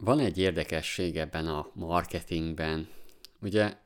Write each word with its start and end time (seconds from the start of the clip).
van 0.00 0.18
egy 0.18 0.38
érdekesség 0.38 1.16
ebben 1.16 1.46
a 1.46 1.70
marketingben. 1.74 2.88
Ugye 3.40 3.76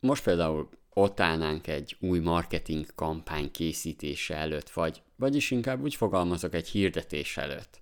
most 0.00 0.24
például 0.24 0.68
ott 0.90 1.20
állnánk 1.20 1.66
egy 1.66 1.96
új 2.00 2.18
marketing 2.18 2.86
kampány 2.94 3.50
készítése 3.50 4.34
előtt, 4.34 4.70
vagy 4.70 5.02
vagyis 5.16 5.50
inkább 5.50 5.82
úgy 5.82 5.94
fogalmazok 5.94 6.54
egy 6.54 6.68
hirdetés 6.68 7.36
előtt. 7.36 7.80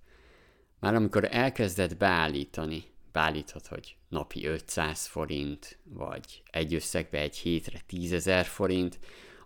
Már 0.81 0.95
amikor 0.95 1.29
elkezded 1.31 1.97
beállítani, 1.97 2.85
beállíthat, 3.13 3.67
hogy 3.67 3.97
napi 4.09 4.47
500 4.47 5.07
forint, 5.07 5.79
vagy 5.85 6.43
egy 6.51 6.75
összegbe 6.75 7.19
egy 7.19 7.37
hétre 7.37 7.81
10 7.87 8.31
forint, 8.45 8.99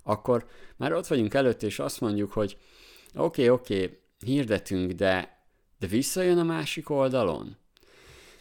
akkor 0.03 0.47
már 0.77 0.93
ott 0.93 1.07
vagyunk 1.07 1.35
előtt, 1.35 1.63
és 1.63 1.79
azt 1.79 2.01
mondjuk, 2.01 2.33
hogy 2.33 2.57
oké, 3.15 3.49
okay, 3.49 3.49
oké, 3.49 3.85
okay, 3.85 3.99
hirdetünk, 4.25 4.93
de, 4.93 5.43
de 5.79 5.87
visszajön 5.87 6.39
a 6.39 6.43
másik 6.43 6.91
oldalon? 6.91 7.57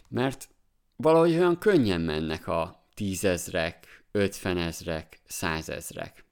Mert 0.08 0.48
valahogy 0.96 1.32
olyan 1.32 1.58
könnyen 1.58 2.00
mennek 2.00 2.46
a 2.46 2.86
tízezrek, 2.94 4.04
ötvenezrek, 4.12 5.20
százezrek. 5.26 6.24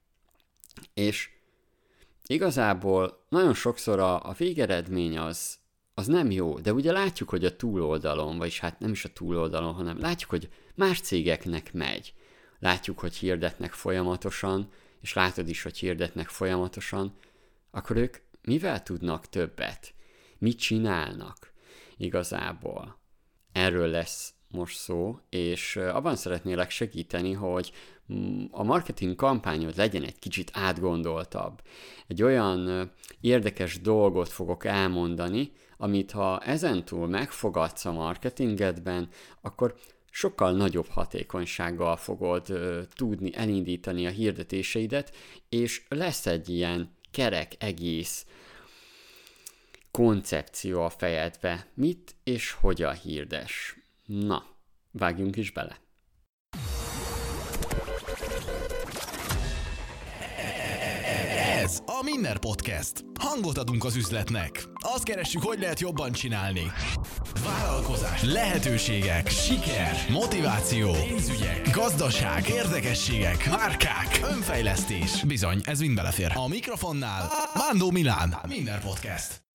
És 0.94 1.30
igazából 2.26 3.24
nagyon 3.28 3.54
sokszor 3.54 3.98
a, 3.98 4.28
a 4.28 4.32
végeredmény 4.32 5.18
az, 5.18 5.58
az 5.94 6.06
nem 6.06 6.30
jó, 6.30 6.58
de 6.58 6.72
ugye 6.72 6.92
látjuk, 6.92 7.28
hogy 7.28 7.44
a 7.44 7.56
túloldalon, 7.56 8.38
vagyis 8.38 8.60
hát 8.60 8.78
nem 8.78 8.90
is 8.90 9.04
a 9.04 9.12
túloldalon, 9.12 9.74
hanem 9.74 10.00
látjuk, 10.00 10.30
hogy 10.30 10.48
más 10.74 11.00
cégeknek 11.00 11.72
megy. 11.72 12.14
Látjuk, 12.58 12.98
hogy 12.98 13.16
hirdetnek 13.16 13.72
folyamatosan, 13.72 14.70
és 15.00 15.12
látod 15.12 15.48
is, 15.48 15.62
hogy 15.62 15.78
hirdetnek 15.78 16.28
folyamatosan, 16.28 17.14
akkor 17.70 17.96
ők 17.96 18.16
mivel 18.42 18.82
tudnak 18.82 19.28
többet? 19.28 19.94
Mit 20.38 20.58
csinálnak 20.58 21.52
igazából? 21.96 22.98
Erről 23.56 23.88
lesz 23.88 24.34
most 24.48 24.76
szó, 24.76 25.18
és 25.28 25.76
abban 25.76 26.16
szeretnélek 26.16 26.70
segíteni, 26.70 27.32
hogy 27.32 27.72
mm, 28.12 28.44
a 28.50 28.62
marketing 28.62 29.14
kampányod 29.14 29.76
legyen 29.76 30.02
egy 30.02 30.18
kicsit 30.18 30.50
átgondoltabb. 30.52 31.62
Egy 32.06 32.22
olyan 32.22 32.90
érdekes 33.20 33.80
dolgot 33.80 34.28
fogok 34.28 34.64
elmondani, 34.64 35.52
amit 35.76 36.10
ha 36.10 36.40
ezentúl 36.40 37.06
megfogadsz 37.06 37.84
a 37.84 37.92
marketingedben, 37.92 39.08
akkor 39.40 39.74
sokkal 40.10 40.52
nagyobb 40.52 40.88
hatékonysággal 40.88 41.96
fogod 41.96 42.52
tudni 42.94 43.34
elindítani 43.34 44.06
a 44.06 44.10
hirdetéseidet, 44.10 45.16
és 45.48 45.82
lesz 45.88 46.26
egy 46.26 46.48
ilyen 46.48 46.90
kerek 47.10 47.52
egész 47.58 48.26
koncepció 49.96 50.82
a 50.82 50.90
fejedbe, 50.90 51.66
mit 51.74 52.16
és 52.24 52.50
hogyan 52.50 52.94
hirdes. 52.94 53.76
Na, 54.06 54.42
vágjunk 54.90 55.36
is 55.36 55.52
bele. 55.52 55.80
Ez 61.62 61.82
a 61.86 62.02
Minner 62.02 62.38
Podcast. 62.38 63.04
Hangot 63.20 63.58
adunk 63.58 63.84
az 63.84 63.96
üzletnek. 63.96 64.64
Azt 64.74 65.04
keressük, 65.04 65.42
hogy 65.42 65.58
lehet 65.60 65.80
jobban 65.80 66.12
csinálni. 66.12 66.72
Vállalkozás, 67.44 68.22
lehetőségek, 68.22 69.28
siker, 69.28 69.94
motiváció, 70.10 70.92
pénzügyek, 70.92 71.70
gazdaság, 71.70 72.48
érdekességek, 72.48 73.50
márkák, 73.50 74.20
önfejlesztés. 74.22 75.24
Bizony, 75.24 75.60
ez 75.64 75.80
mind 75.80 75.94
belefér. 75.94 76.32
A 76.34 76.48
mikrofonnál 76.48 77.28
Mándó 77.54 77.90
Milán. 77.90 78.36
Minner 78.48 78.80
Podcast. 78.80 79.45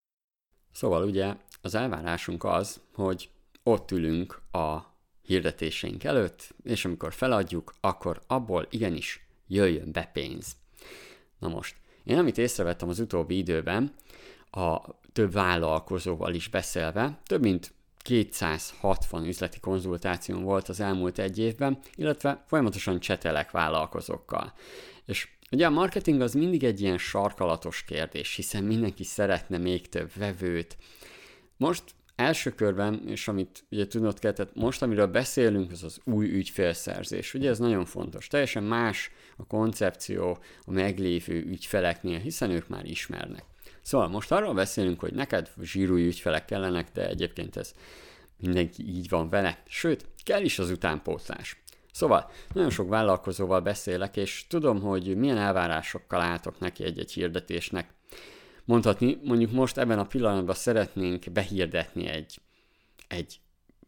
Szóval 0.72 1.04
ugye 1.04 1.36
az 1.62 1.76
elvárásunk 1.76 2.44
az, 2.44 2.82
hogy 2.94 3.30
ott 3.64 3.92
ülünk 3.92 4.42
a 4.52 4.78
hirdetéseink 5.22 6.04
előtt, 6.04 6.56
és 6.64 6.86
amikor 6.86 7.14
feladjuk, 7.14 7.74
akkor 7.82 8.22
abból 8.28 8.68
igenis 8.70 9.26
jöjjön 9.48 9.92
be 9.92 10.10
pénz. 10.14 10.56
Na 11.40 11.48
most, 11.48 11.76
én 12.04 12.18
amit 12.18 12.38
észrevettem 12.38 12.90
az 12.90 13.00
utóbbi 13.00 13.38
időben, 13.38 13.94
a 14.52 14.80
több 15.14 15.32
vállalkozóval 15.32 16.34
is 16.34 16.48
beszélve, 16.48 17.20
több 17.26 17.42
mint 17.42 17.74
260 18.02 19.26
üzleti 19.26 19.60
konzultáció 19.60 20.40
volt 20.40 20.70
az 20.70 20.80
elmúlt 20.80 21.20
egy 21.20 21.38
évben, 21.38 21.80
illetve 21.96 22.44
folyamatosan 22.48 23.00
csetelek 23.00 23.52
vállalkozókkal. 23.52 24.54
És 25.06 25.28
ugye 25.52 25.66
a 25.66 25.70
marketing 25.70 26.22
az 26.22 26.34
mindig 26.34 26.64
egy 26.64 26.82
ilyen 26.82 26.98
sarkalatos 26.98 27.84
kérdés, 27.84 28.36
hiszen 28.36 28.64
mindenki 28.64 29.04
szeretne 29.04 29.58
még 29.58 29.90
több 29.90 30.12
vevőt. 30.16 30.78
Most 31.58 31.84
első 32.16 32.50
körben, 32.50 33.08
és 33.08 33.28
amit 33.28 33.64
ugye 33.72 33.88
tudnod 33.88 34.20
kell, 34.20 34.32
tehát 34.32 34.56
most 34.56 34.82
amiről 34.82 35.08
beszélünk, 35.08 35.72
az 35.72 35.84
az 35.84 36.00
új 36.04 36.30
ügyfélszerzés. 36.30 37.34
Ugye 37.34 37.50
ez 37.50 37.60
nagyon 37.60 37.86
fontos. 37.86 38.28
Teljesen 38.28 38.64
más 38.64 39.12
a 39.38 39.46
koncepció 39.46 40.38
a 40.66 40.72
meglévő 40.72 41.44
ügyfeleknél, 41.46 42.20
hiszen 42.20 42.50
ők 42.50 42.68
már 42.68 42.86
ismernek. 42.86 43.44
Szóval 43.82 44.08
most 44.08 44.32
arról 44.32 44.54
beszélünk, 44.54 45.00
hogy 45.00 45.14
neked 45.14 45.52
zsírúj 45.62 46.06
ügyfelek 46.06 46.46
kellenek, 46.46 46.92
de 46.94 47.08
egyébként 47.08 47.56
ez 47.56 47.74
mindenki 48.38 48.88
így 48.88 49.10
van 49.10 49.30
vele. 49.30 49.64
Sőt, 49.68 50.06
kell 50.24 50.42
is 50.42 50.60
az 50.60 50.70
utánpótlás. 50.70 51.62
Szóval 51.92 52.32
nagyon 52.54 52.70
sok 52.70 52.90
vállalkozóval 52.90 53.62
beszélek, 53.62 54.18
és 54.18 54.46
tudom, 54.48 54.82
hogy 54.82 55.18
milyen 55.18 55.38
elvárásokkal 55.38 56.22
álltok 56.22 56.60
neki 56.60 56.84
egy-egy 56.84 57.12
hirdetésnek. 57.12 57.94
Mondhatni, 58.66 59.20
mondjuk 59.24 59.52
most 59.52 59.78
ebben 59.78 60.00
a 60.00 60.06
pillanatban 60.06 60.56
szeretnénk 60.56 61.32
behirdetni 61.32 62.08
egy, 62.08 62.40
egy 63.08 63.40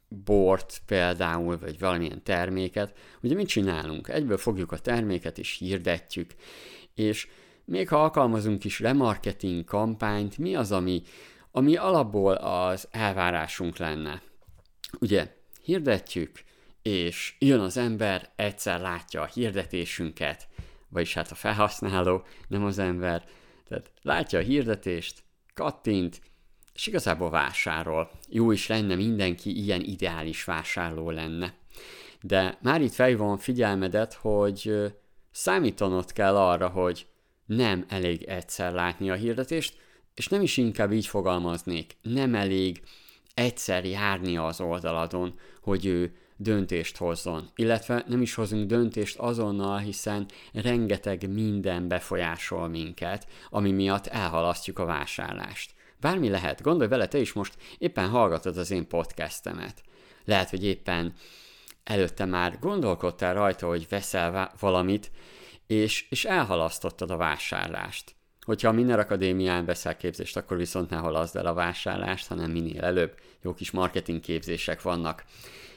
bort 0.08 0.82
például, 0.86 1.58
vagy 1.58 1.80
valamilyen 1.80 2.24
terméket, 2.24 2.98
ugye 3.22 3.36
mit 3.36 3.48
csinálunk? 3.48 4.08
Egyből 4.08 4.38
fogjuk 4.38 4.72
a 4.72 4.80
terméket 4.80 5.38
és 5.38 5.58
hirdetjük, 5.58 6.32
és 6.96 7.28
még 7.66 7.88
ha 7.88 8.03
alkalmazunk 8.03 8.63
is 8.63 8.79
remarketing 8.79 9.63
kampányt, 9.63 10.38
mi 10.38 10.56
az, 10.56 10.72
ami, 10.72 11.01
ami 11.51 11.75
alapból 11.75 12.34
az 12.34 12.88
elvárásunk 12.91 13.78
lenne? 13.78 14.22
Ugye, 15.00 15.35
hirdetjük, 15.63 16.44
és 16.81 17.35
jön 17.40 17.59
az 17.59 17.78
ember, 17.78 18.29
egyszer 18.35 18.81
látja 18.81 19.22
a 19.22 19.25
hirdetésünket, 19.34 20.47
vagyis 20.90 21.13
hát 21.13 21.31
a 21.31 21.35
felhasználó, 21.35 22.23
nem 22.47 22.66
az 22.66 22.79
ember, 22.79 23.25
tehát 23.68 23.91
látja 24.02 24.40
a 24.40 24.41
hirdetést, 24.41 25.23
kattint, 25.53 26.22
és 26.73 26.88
igazából 26.88 27.29
vásárol. 27.29 28.12
Jó 28.29 28.52
is 28.52 28.68
lenne, 28.68 28.96
mindenki 28.96 29.63
ilyen 29.63 29.81
ideális 29.81 30.44
vásárló 30.44 31.09
lenne. 31.09 31.53
De 32.22 32.57
már 32.62 32.81
itt 32.81 32.94
felhívom 32.94 33.38
figyelmedet, 33.38 34.13
hogy 34.13 34.72
számítanod 35.31 36.12
kell 36.13 36.38
arra, 36.38 36.68
hogy 36.68 37.06
nem 37.46 37.86
elég 37.88 38.24
egyszer 38.24 38.74
látni 38.74 39.09
a 39.09 39.16
hirdetést, 39.16 39.78
és 40.16 40.28
nem 40.28 40.42
is 40.42 40.58
inkább 40.58 40.92
így 40.92 41.08
fogalmaznék, 41.08 41.96
nem 42.02 42.36
elég 42.36 42.81
egyszer 43.34 43.86
járni 43.86 44.38
az 44.38 44.62
oldaladon, 44.62 45.40
hogy 45.62 45.86
ő 45.86 46.16
döntést 46.38 46.98
hozzon. 46.98 47.50
Illetve 47.56 48.03
nem 48.08 48.22
is 48.22 48.34
hozunk 48.34 48.68
döntést 48.68 49.18
azonnal, 49.18 49.78
hiszen 49.78 50.26
rengeteg 50.53 51.30
minden 51.30 51.88
befolyásol 51.88 52.68
minket, 52.68 53.28
ami 53.50 53.72
miatt 53.72 54.08
elhalasztjuk 54.08 54.80
a 54.80 54.86
vásárlást. 54.86 55.72
Bármi 56.00 56.30
lehet, 56.30 56.62
gondolj 56.62 56.90
vele, 56.90 57.08
te 57.08 57.18
is 57.18 57.34
most 57.34 57.58
éppen 57.78 58.09
hallgatod 58.09 58.58
az 58.58 58.72
én 58.72 58.88
podcastemet. 58.88 59.84
Lehet, 60.26 60.50
hogy 60.50 60.64
éppen 60.66 61.14
előtte 61.84 62.26
már 62.26 62.58
gondolkodtál 62.59 63.34
rajta, 63.34 63.68
hogy 63.68 63.88
veszel 63.90 64.53
valamit, 64.59 65.12
és, 65.68 66.06
és 66.09 66.25
elhalasztottad 66.25 67.12
a 67.12 67.18
vásárlást. 67.18 68.16
Hogyha 68.41 68.68
a 68.68 68.72
Miner 68.72 69.00
Akadémián 69.00 69.66
veszel 69.66 69.97
képzést, 69.97 70.38
akkor 70.38 70.57
viszont 70.57 70.90
ne 70.90 70.97
halaszd 70.97 71.35
el 71.35 71.46
a 71.46 71.53
vásárlást, 71.53 72.28
hanem 72.28 72.51
minél 72.51 72.84
előbb. 72.84 73.16
Jó 73.41 73.53
kis 73.53 73.72
marketing 73.72 74.19
képzések 74.19 74.81
vannak 74.81 75.23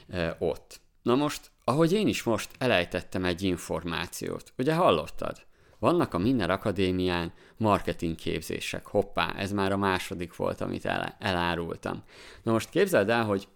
e, 0.09 0.35
ott. 0.39 0.79
Na 1.01 1.15
most, 1.15 1.51
ahogy 1.63 1.93
én 1.93 2.07
is 2.07 2.23
most 2.23 2.49
elejtettem 2.57 3.25
egy 3.25 3.43
információt, 3.43 4.53
ugye 4.57 4.73
hallottad? 4.73 5.45
Vannak 5.79 6.13
a 6.13 6.17
Miner 6.17 6.49
Akadémián 6.49 7.33
marketing 7.57 8.15
képzések. 8.15 8.85
Hoppá, 8.85 9.33
ez 9.37 9.51
már 9.51 9.71
a 9.71 9.77
második 9.77 10.35
volt, 10.35 10.61
amit 10.61 10.85
el, 10.85 11.15
elárultam. 11.19 12.03
Na 12.43 12.51
most 12.51 12.69
képzeld 12.69 13.09
el, 13.09 13.25
hogy 13.25 13.47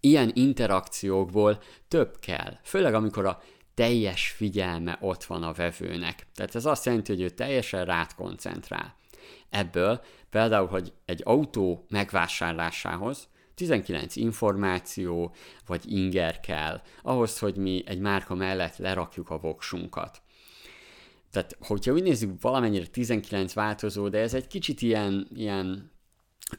ilyen 0.00 0.30
interakciókból 0.34 1.62
több 1.88 2.18
kell. 2.20 2.58
Főleg 2.62 2.94
amikor 2.94 3.26
a 3.26 3.42
teljes 3.76 4.28
figyelme 4.28 4.98
ott 5.00 5.24
van 5.24 5.42
a 5.42 5.52
vevőnek. 5.52 6.26
Tehát 6.34 6.54
ez 6.54 6.66
azt 6.66 6.84
jelenti, 6.84 7.12
hogy 7.12 7.22
ő 7.22 7.30
teljesen 7.30 7.84
rád 7.84 8.14
koncentrál. 8.14 8.96
Ebből 9.50 10.00
például, 10.30 10.66
hogy 10.66 10.92
egy 11.04 11.20
autó 11.24 11.86
megvásárlásához 11.88 13.28
19 13.54 14.16
információ 14.16 15.34
vagy 15.66 15.92
inger 15.92 16.40
kell, 16.40 16.82
ahhoz, 17.02 17.38
hogy 17.38 17.56
mi 17.56 17.82
egy 17.86 17.98
márka 17.98 18.34
mellett 18.34 18.76
lerakjuk 18.76 19.30
a 19.30 19.38
voksunkat. 19.38 20.22
Tehát, 21.30 21.56
hogyha 21.60 21.92
úgy 21.92 22.02
nézzük, 22.02 22.40
valamennyire 22.40 22.86
19 22.86 23.52
változó, 23.52 24.08
de 24.08 24.18
ez 24.18 24.34
egy 24.34 24.46
kicsit 24.46 24.82
ilyen, 24.82 25.28
ilyen 25.34 25.90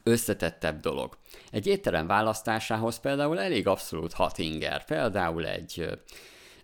összetettebb 0.02 0.80
dolog. 0.80 1.18
Egy 1.50 1.66
étterem 1.66 2.06
választásához 2.06 2.98
például 2.98 3.40
elég 3.40 3.66
abszolút 3.66 4.12
hat 4.12 4.38
inger. 4.38 4.84
Például 4.84 5.46
egy 5.46 5.98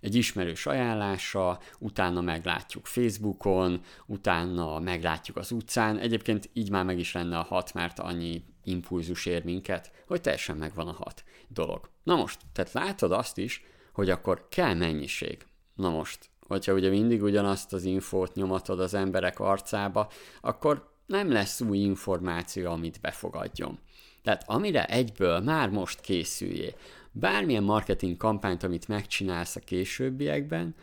egy 0.04 0.14
ismerős 0.14 0.66
ajánlása, 0.66 1.58
utána 1.78 2.20
meglátjuk 2.20 2.86
Facebookon, 2.86 3.80
utána 4.06 4.78
meglátjuk 4.78 5.36
az 5.36 5.50
utcán. 5.50 5.98
Egyébként 5.98 6.50
így 6.52 6.70
már 6.70 6.84
meg 6.84 6.98
is 6.98 7.12
lenne 7.12 7.38
a 7.38 7.42
hat, 7.42 7.74
mert 7.74 7.98
annyi 7.98 8.42
impulzus 8.64 9.26
ér 9.26 9.44
minket, 9.44 9.92
hogy 10.06 10.20
teljesen 10.20 10.56
megvan 10.56 10.88
a 10.88 10.92
hat 10.92 11.24
dolog. 11.48 11.88
Na 12.02 12.16
most, 12.16 12.40
tehát 12.52 12.72
látod 12.72 13.12
azt 13.12 13.38
is, 13.38 13.62
hogy 13.92 14.10
akkor 14.10 14.48
kell 14.48 14.74
mennyiség. 14.74 15.46
Na 15.74 15.90
most, 15.90 16.30
hogyha 16.46 16.72
ugye 16.72 16.90
mindig 16.90 17.22
ugyanazt 17.22 17.72
az 17.72 17.84
infót 17.84 18.34
nyomatod 18.34 18.80
az 18.80 18.94
emberek 18.94 19.40
arcába, 19.40 20.08
akkor 20.40 20.92
nem 21.06 21.32
lesz 21.32 21.60
új 21.60 21.78
információ, 21.78 22.70
amit 22.70 23.00
befogadjon. 23.00 23.78
Tehát 24.22 24.44
amire 24.46 24.84
egyből 24.84 25.40
már 25.40 25.68
most 25.68 26.00
készüljé, 26.00 26.74
bármilyen 27.16 27.62
marketing 27.62 28.16
kampányt, 28.16 28.62
amit 28.62 28.88
megcsinálsz 28.88 29.56
a 29.56 29.60
későbbiekben, 29.60 30.74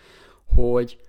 hogy 0.46 1.00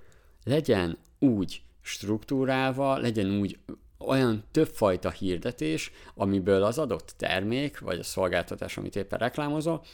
legyen 0.44 0.98
úgy 1.19 1.62
struktúrálva, 1.82 2.96
legyen 2.96 3.30
úgy 3.30 3.58
olyan 3.98 4.44
többfajta 4.50 5.10
hirdetés, 5.10 5.92
amiből 6.14 6.62
az 6.62 6.78
adott 6.78 7.14
termék, 7.16 7.78
vagy 7.78 7.98
a 7.98 8.02
szolgáltatás, 8.02 8.76
amit 8.76 8.96
éppen 8.96 9.19
reklámozol, 9.19 9.84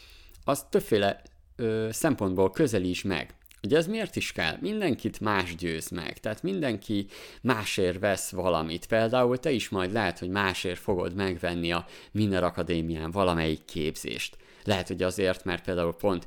az 0.45 0.67
többféle 0.71 1.23
ö, 1.57 1.89
szempontból 1.91 2.51
közelíts 2.51 3.05
meg. 3.05 3.35
Ugye 3.63 3.77
ez 3.77 3.87
miért 3.87 4.17
is 4.17 4.33
kell? 4.33 4.57
Mindenkit 4.61 5.21
más 5.21 5.57
győz 5.57 5.89
meg, 5.89 6.19
tehát 6.19 6.43
mindenki 6.43 7.07
másért 7.43 7.99
vesz 7.99 8.31
valamit. 8.31 8.87
Például 8.87 9.39
te 9.39 9.51
is 9.51 9.69
majd 9.69 9.93
lehet, 9.93 10.19
hogy 10.19 10.29
másért 10.29 10.79
fogod 10.79 11.15
megvenni 11.15 11.73
a 11.73 11.87
Miner 12.13 12.45
Akadémián 12.45 13.11
valamelyik 13.11 13.65
képzést. 13.65 14.37
Lehet, 14.65 14.89
hogy 14.89 15.03
azért, 15.03 15.45
mert 15.45 15.65
például 15.65 15.95
pont 15.95 16.27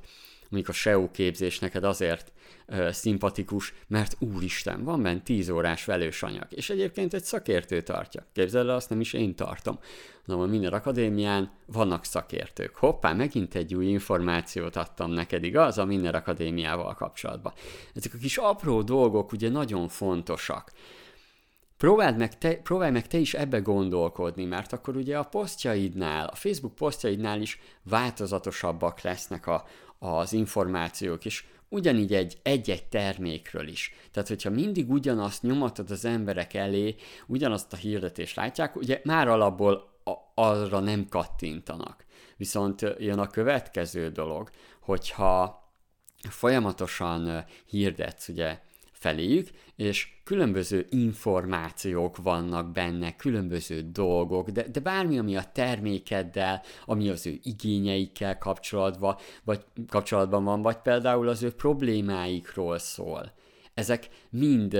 mondjuk 0.52 0.76
a 0.76 0.78
SEO 0.78 1.12
képzés 1.12 1.60
neked 1.60 1.84
azért 1.84 2.32
ö, 2.66 2.92
szimpatikus, 2.92 3.74
mert 3.88 4.16
úristen, 4.20 4.84
van 4.84 5.02
benne 5.02 5.20
10 5.20 5.50
órás 5.50 5.86
velős 5.86 6.24
anyag, 6.24 6.48
és 6.50 6.70
egyébként 6.70 7.14
egy 7.14 7.24
szakértő 7.24 7.82
tartja. 7.82 8.26
Képzeld 8.34 8.68
el, 8.68 8.76
azt 8.76 8.90
nem 8.90 9.00
is 9.00 9.14
én 9.14 9.36
tartom. 9.36 9.80
Na, 10.26 10.42
a 10.42 10.46
Miner 10.46 10.74
Akadémián 10.74 11.52
vannak 11.66 12.06
szakértők. 12.06 12.76
Hoppá, 12.76 13.14
megint 13.14 13.56
egy 13.56 13.76
új 13.76 13.86
információt 13.86 14.76
adtam 14.76 15.12
neked, 15.12 15.44
igaz, 15.44 15.78
a 15.78 15.86
Miner 15.86 16.16
Akadémiával 16.16 16.94
kapcsolatban. 16.94 17.54
Ezek 17.96 18.14
a 18.14 18.18
kis 18.18 18.38
apró 18.38 18.82
dolgok 18.82 19.32
ugye 19.32 19.50
nagyon 19.50 19.88
fontosak. 19.88 20.72
Próbáld 21.82 22.18
meg 22.18 22.38
te, 22.38 22.56
próbálj 22.56 22.92
meg 22.92 23.08
te 23.08 23.18
is 23.18 23.34
ebbe 23.34 23.60
gondolkodni, 23.60 24.46
mert 24.46 24.74
akkor 24.74 24.96
ugye 24.96 25.18
a 25.18 25.24
posztjaidnál, 25.24 26.28
a 26.28 26.36
Facebook 26.36 26.76
posztjaidnál 26.76 27.42
is 27.42 27.60
változatosabbak 27.84 29.02
lesznek 29.02 29.48
a, 29.48 29.66
az 30.00 30.34
információk, 30.34 31.26
és 31.26 31.46
ugyanígy 31.70 32.14
egy, 32.14 32.38
egy-egy 32.44 32.84
termékről 32.84 33.68
is. 33.68 33.94
Tehát, 34.12 34.30
hogyha 34.30 34.50
mindig 34.50 34.90
ugyanazt 34.90 35.42
nyomatod 35.42 35.92
az 35.92 36.06
emberek 36.06 36.54
elé, 36.54 36.96
ugyanazt 37.28 37.74
a 37.74 37.78
hirdetést 37.78 38.36
látják, 38.36 38.76
ugye 38.76 39.02
már 39.04 39.28
alapból 39.28 40.00
a, 40.04 40.12
arra 40.34 40.80
nem 40.80 41.08
kattintanak. 41.10 42.06
Viszont 42.38 42.82
jön 42.98 43.20
a 43.20 43.28
következő 43.28 44.10
dolog, 44.10 44.50
hogyha 44.82 45.64
folyamatosan 46.30 47.46
hirdetsz, 47.66 48.28
ugye 48.28 48.60
feléjük, 49.02 49.50
és 49.76 50.08
különböző 50.24 50.86
információk 50.90 52.18
vannak 52.18 52.72
benne, 52.72 53.16
különböző 53.16 53.82
dolgok, 53.82 54.50
de, 54.50 54.68
de 54.68 54.80
bármi, 54.80 55.18
ami 55.18 55.36
a 55.36 55.52
termékeddel, 55.54 56.62
ami 56.86 57.10
az 57.10 57.28
ő 57.28 57.40
igényeikkel 57.44 58.38
kapcsolatban, 58.38 59.16
vagy 59.44 59.64
kapcsolatban 59.88 60.44
van, 60.44 60.62
vagy 60.62 60.78
például 60.78 61.28
az 61.28 61.44
ő 61.44 61.52
problémáikról 61.52 62.78
szól. 62.78 63.34
Ezek 63.74 64.10
mind, 64.30 64.78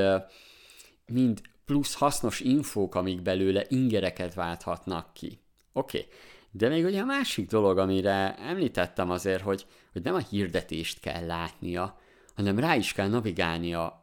mind 1.06 1.42
plusz 1.66 1.96
hasznos 1.96 2.40
infók, 2.40 2.96
amik 2.96 3.22
belőle 3.22 3.66
ingereket 3.68 4.34
válthatnak 4.34 5.14
ki. 5.14 5.40
Oké, 5.74 5.98
okay. 5.98 6.10
de 6.52 6.68
még 6.68 6.86
ugye 6.86 7.02
a 7.02 7.06
másik 7.06 7.50
dolog, 7.50 7.78
amire 7.78 8.36
említettem 8.36 9.10
azért, 9.10 9.42
hogy, 9.42 9.66
hogy 9.92 10.02
nem 10.02 10.14
a 10.14 10.26
hirdetést 10.30 11.00
kell 11.00 11.26
látnia, 11.26 12.01
hanem 12.42 12.60
rá 12.60 12.76
is 12.76 12.94
kell 12.94 13.08
navigálnia 13.08 14.00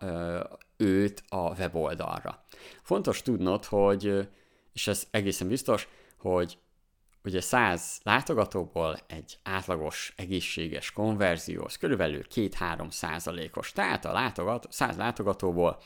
őt 0.76 1.22
a 1.28 1.54
weboldalra. 1.58 2.44
Fontos 2.82 3.22
tudnod, 3.22 3.64
hogy, 3.64 4.28
és 4.72 4.86
ez 4.86 5.06
egészen 5.10 5.48
biztos, 5.48 5.88
hogy 6.18 6.58
ugye 7.24 7.40
100 7.40 8.00
látogatóból 8.02 8.98
egy 9.06 9.38
átlagos 9.42 10.12
egészséges 10.16 10.92
konverzió, 10.92 11.64
az 11.64 11.76
körülbelül 11.76 12.22
2-3 12.34 12.90
százalékos. 12.90 13.72
Tehát 13.72 14.04
a 14.04 14.12
látogat, 14.12 14.66
100 14.70 14.96
látogatóból 14.96 15.82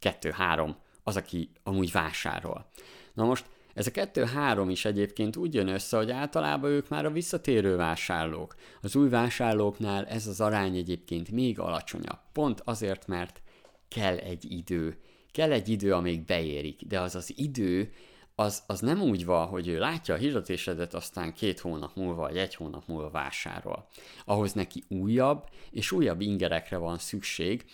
2-3 0.00 0.74
az, 1.02 1.16
aki 1.16 1.50
amúgy 1.62 1.92
vásárol. 1.92 2.70
Na 3.12 3.24
most 3.24 3.44
ez 3.74 3.86
a 3.86 3.90
kettő-három 3.90 4.70
is 4.70 4.84
egyébként 4.84 5.36
úgy 5.36 5.54
jön 5.54 5.68
össze, 5.68 5.96
hogy 5.96 6.10
általában 6.10 6.70
ők 6.70 6.88
már 6.88 7.04
a 7.04 7.10
visszatérő 7.10 7.76
vásárlók. 7.76 8.54
Az 8.82 8.96
új 8.96 9.08
vásárlóknál 9.08 10.06
ez 10.06 10.26
az 10.26 10.40
arány 10.40 10.76
egyébként 10.76 11.30
még 11.30 11.58
alacsonyabb. 11.58 12.18
Pont 12.32 12.62
azért, 12.64 13.06
mert 13.06 13.42
kell 13.88 14.16
egy 14.16 14.52
idő. 14.52 14.98
Kell 15.32 15.52
egy 15.52 15.68
idő, 15.68 15.94
amíg 15.94 16.24
beérik, 16.24 16.86
de 16.86 17.00
az 17.00 17.14
az 17.14 17.32
idő, 17.36 17.92
az, 18.34 18.62
az 18.66 18.80
nem 18.80 19.02
úgy 19.02 19.24
van, 19.24 19.46
hogy 19.46 19.68
ő 19.68 19.78
látja 19.78 20.14
a 20.14 20.18
hirdetésedet, 20.18 20.94
aztán 20.94 21.34
két 21.34 21.60
hónap 21.60 21.96
múlva, 21.96 22.20
vagy 22.20 22.36
egy 22.36 22.54
hónap 22.54 22.86
múlva 22.86 23.10
vásárol. 23.10 23.88
Ahhoz 24.24 24.52
neki 24.52 24.82
újabb 24.88 25.48
és 25.70 25.92
újabb 25.92 26.20
ingerekre 26.20 26.76
van 26.76 26.98
szükség, 26.98 27.64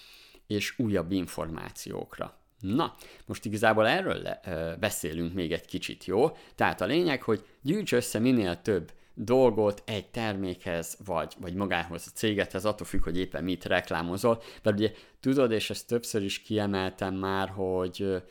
és 0.46 0.78
újabb 0.78 1.12
információkra. 1.12 2.38
Na, 2.60 2.94
most 3.26 3.44
igazából 3.44 3.86
erről 3.86 4.22
le, 4.22 4.40
ö, 4.44 4.72
beszélünk 4.80 5.34
még 5.34 5.52
egy 5.52 5.66
kicsit, 5.66 6.04
jó? 6.04 6.36
Tehát 6.54 6.80
a 6.80 6.86
lényeg, 6.86 7.22
hogy 7.22 7.44
gyűjts 7.62 7.92
össze 7.92 8.18
minél 8.18 8.62
több 8.62 8.92
dolgot 9.18 9.82
egy 9.86 10.10
termékhez, 10.10 10.96
vagy, 11.04 11.34
vagy 11.40 11.54
magához 11.54 12.04
a 12.06 12.16
cégethez, 12.16 12.64
attól 12.64 12.86
függ, 12.86 13.02
hogy 13.02 13.18
éppen 13.18 13.44
mit 13.44 13.64
reklámozol. 13.64 14.42
Mert 14.62 14.76
ugye 14.76 14.92
tudod, 15.20 15.50
és 15.50 15.70
ezt 15.70 15.86
többször 15.86 16.22
is 16.22 16.42
kiemeltem 16.42 17.14
már, 17.14 17.48
hogy 17.48 18.22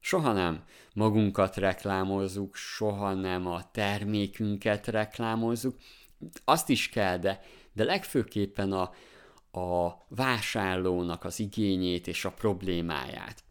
soha 0.00 0.32
nem 0.32 0.64
magunkat 0.94 1.56
reklámozzuk, 1.56 2.56
soha 2.56 3.12
nem 3.12 3.46
a 3.46 3.70
termékünket 3.70 4.86
reklámozzuk. 4.86 5.76
Azt 6.44 6.68
is 6.68 6.88
kell, 6.88 7.18
de, 7.18 7.40
de 7.72 7.84
legfőképpen 7.84 8.72
a, 8.72 8.92
a 9.60 10.04
vásárlónak 10.08 11.24
az 11.24 11.40
igényét 11.40 12.06
és 12.06 12.24
a 12.24 12.30
problémáját. 12.30 13.44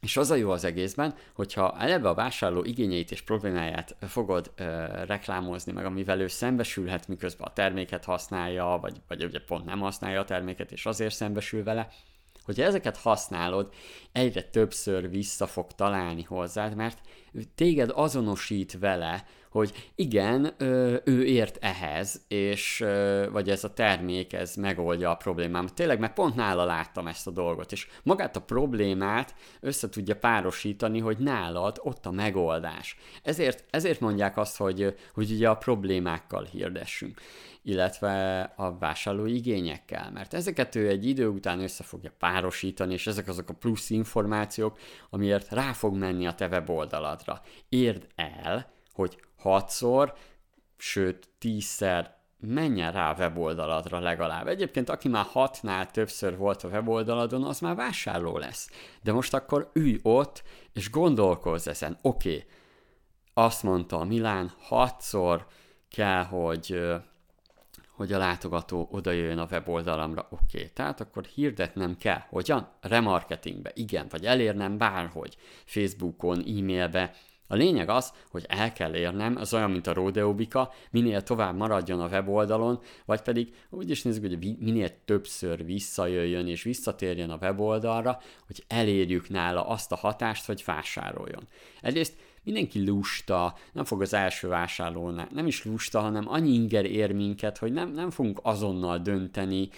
És 0.00 0.16
az 0.16 0.30
a 0.30 0.34
jó 0.34 0.50
az 0.50 0.64
egészben, 0.64 1.14
hogyha 1.34 1.76
eleve 1.78 2.08
a 2.08 2.14
vásárló 2.14 2.64
igényeit 2.64 3.10
és 3.10 3.22
problémáját 3.22 3.96
fogod 4.00 4.52
ö, 4.56 4.64
reklámozni, 5.06 5.72
meg 5.72 5.84
amivel 5.84 6.20
ő 6.20 6.26
szembesülhet, 6.26 7.08
miközben 7.08 7.46
a 7.46 7.52
terméket 7.52 8.04
használja, 8.04 8.78
vagy, 8.80 9.00
vagy 9.08 9.24
ugye 9.24 9.40
pont 9.40 9.64
nem 9.64 9.80
használja 9.80 10.20
a 10.20 10.24
terméket, 10.24 10.72
és 10.72 10.86
azért 10.86 11.14
szembesül 11.14 11.64
vele, 11.64 11.88
hogyha 12.44 12.62
ezeket 12.62 12.96
használod, 12.96 13.72
egyre 14.12 14.42
többször 14.42 15.10
vissza 15.10 15.46
fog 15.46 15.72
találni 15.72 16.22
hozzád, 16.22 16.74
mert 16.74 16.98
téged 17.54 17.90
azonosít 17.94 18.78
vele, 18.78 19.24
hogy 19.50 19.90
igen, 19.94 20.54
ő 21.04 21.24
ért 21.24 21.58
ehhez, 21.60 22.24
és 22.28 22.84
vagy 23.30 23.50
ez 23.50 23.64
a 23.64 23.72
termék, 23.72 24.32
ez 24.32 24.54
megoldja 24.54 25.10
a 25.10 25.14
problémám. 25.14 25.66
Tényleg, 25.66 25.98
mert 25.98 26.14
pont 26.14 26.34
nála 26.34 26.64
láttam 26.64 27.06
ezt 27.06 27.26
a 27.26 27.30
dolgot, 27.30 27.72
és 27.72 27.86
magát 28.02 28.36
a 28.36 28.40
problémát 28.40 29.34
össze 29.60 29.88
tudja 29.88 30.16
párosítani, 30.16 30.98
hogy 30.98 31.18
nálad 31.18 31.78
ott 31.82 32.06
a 32.06 32.10
megoldás. 32.10 32.96
Ezért, 33.22 33.64
ezért 33.70 34.00
mondják 34.00 34.36
azt, 34.36 34.56
hogy, 34.56 34.94
hogy 35.14 35.30
ugye 35.30 35.48
a 35.48 35.56
problémákkal 35.56 36.44
hirdessünk 36.44 37.20
illetve 37.62 38.40
a 38.56 38.78
vásárlói 38.78 39.34
igényekkel, 39.34 40.10
mert 40.10 40.34
ezeket 40.34 40.74
ő 40.74 40.88
egy 40.88 41.06
idő 41.06 41.28
után 41.28 41.60
össze 41.60 41.84
fogja 41.84 42.12
párosítani, 42.18 42.92
és 42.92 43.06
ezek 43.06 43.28
azok 43.28 43.48
a 43.48 43.54
plusz 43.54 43.90
információk, 43.90 44.78
amiért 45.10 45.50
rá 45.50 45.72
fog 45.72 45.96
menni 45.96 46.26
a 46.26 46.34
te 46.34 46.48
weboldaladra. 46.48 47.42
Érd 47.68 48.06
el, 48.14 48.72
hogy 48.92 49.20
hatszor, 49.36 50.14
sőt 50.76 51.28
tízszer 51.38 52.18
menjen 52.40 52.92
rá 52.92 53.10
a 53.10 53.14
weboldaladra 53.18 53.98
legalább. 53.98 54.46
Egyébként 54.46 54.88
aki 54.88 55.08
már 55.08 55.24
hatnál 55.24 55.90
többször 55.90 56.36
volt 56.36 56.62
a 56.62 56.68
weboldaladon, 56.68 57.44
az 57.44 57.60
már 57.60 57.74
vásárló 57.74 58.38
lesz. 58.38 58.70
De 59.02 59.12
most 59.12 59.34
akkor 59.34 59.70
ülj 59.72 59.98
ott, 60.02 60.42
és 60.72 60.90
gondolkozz 60.90 61.68
ezen. 61.68 61.98
Oké, 62.02 62.28
okay, 62.28 62.44
azt 63.34 63.62
mondta 63.62 63.98
a 63.98 64.04
Milán, 64.04 64.52
hatszor 64.58 65.46
kell, 65.88 66.24
hogy 66.24 66.80
hogy 68.00 68.12
a 68.12 68.18
látogató 68.18 68.88
odajöjjön 68.90 69.38
a 69.38 69.46
weboldalamra, 69.50 70.26
oké, 70.30 70.56
okay. 70.56 70.70
tehát 70.70 71.00
akkor 71.00 71.24
hirdetnem 71.24 71.96
kell. 71.96 72.20
Hogyan? 72.28 72.68
Remarketingbe, 72.80 73.70
igen, 73.74 74.06
vagy 74.10 74.24
elérnem 74.26 74.78
bárhogy. 74.78 75.36
Facebookon, 75.64 76.38
e-mailbe, 76.38 77.14
A 77.52 77.56
lényeg 77.56 77.88
az, 77.88 78.12
hogy 78.30 78.44
el 78.48 78.72
kell 78.72 78.94
érnem, 78.94 79.36
az 79.36 79.54
olyan, 79.54 79.70
mint 79.70 79.86
a 79.86 79.92
rodeobika, 79.92 80.72
minél 80.90 81.22
tovább 81.22 81.56
maradjon 81.56 82.00
a 82.00 82.08
weboldalon, 82.08 82.80
vagy 83.04 83.20
pedig 83.20 83.54
úgy 83.70 83.90
is 83.90 84.02
nézzük, 84.02 84.26
hogy 84.26 84.56
minél 84.58 85.04
többször 85.04 85.64
visszajöjjön 85.64 86.46
és 86.46 86.62
visszatérjen 86.62 87.30
a 87.30 87.38
weboldalra, 87.40 88.18
hogy 88.46 88.64
elérjük 88.68 89.28
nála 89.28 89.66
azt 89.66 89.92
a 89.92 89.96
hatást, 89.96 90.46
hogy 90.46 90.62
vásároljon. 90.66 91.48
Egyrészt 91.80 92.14
mindenki 92.42 92.86
lusta, 92.86 93.54
nem 93.72 93.84
fog 93.84 94.02
az 94.02 94.14
első 94.14 94.48
vásárlónál, 94.48 95.28
nem 95.32 95.46
is 95.46 95.64
lusta, 95.64 96.00
hanem 96.00 96.28
annyi 96.28 96.52
inger 96.52 96.84
ér 96.84 97.12
minket, 97.12 97.58
hogy 97.58 97.72
nem, 97.72 97.92
nem 97.92 98.10
fogunk 98.10 98.40
azonnal 98.42 98.98
dönteni, 98.98 99.68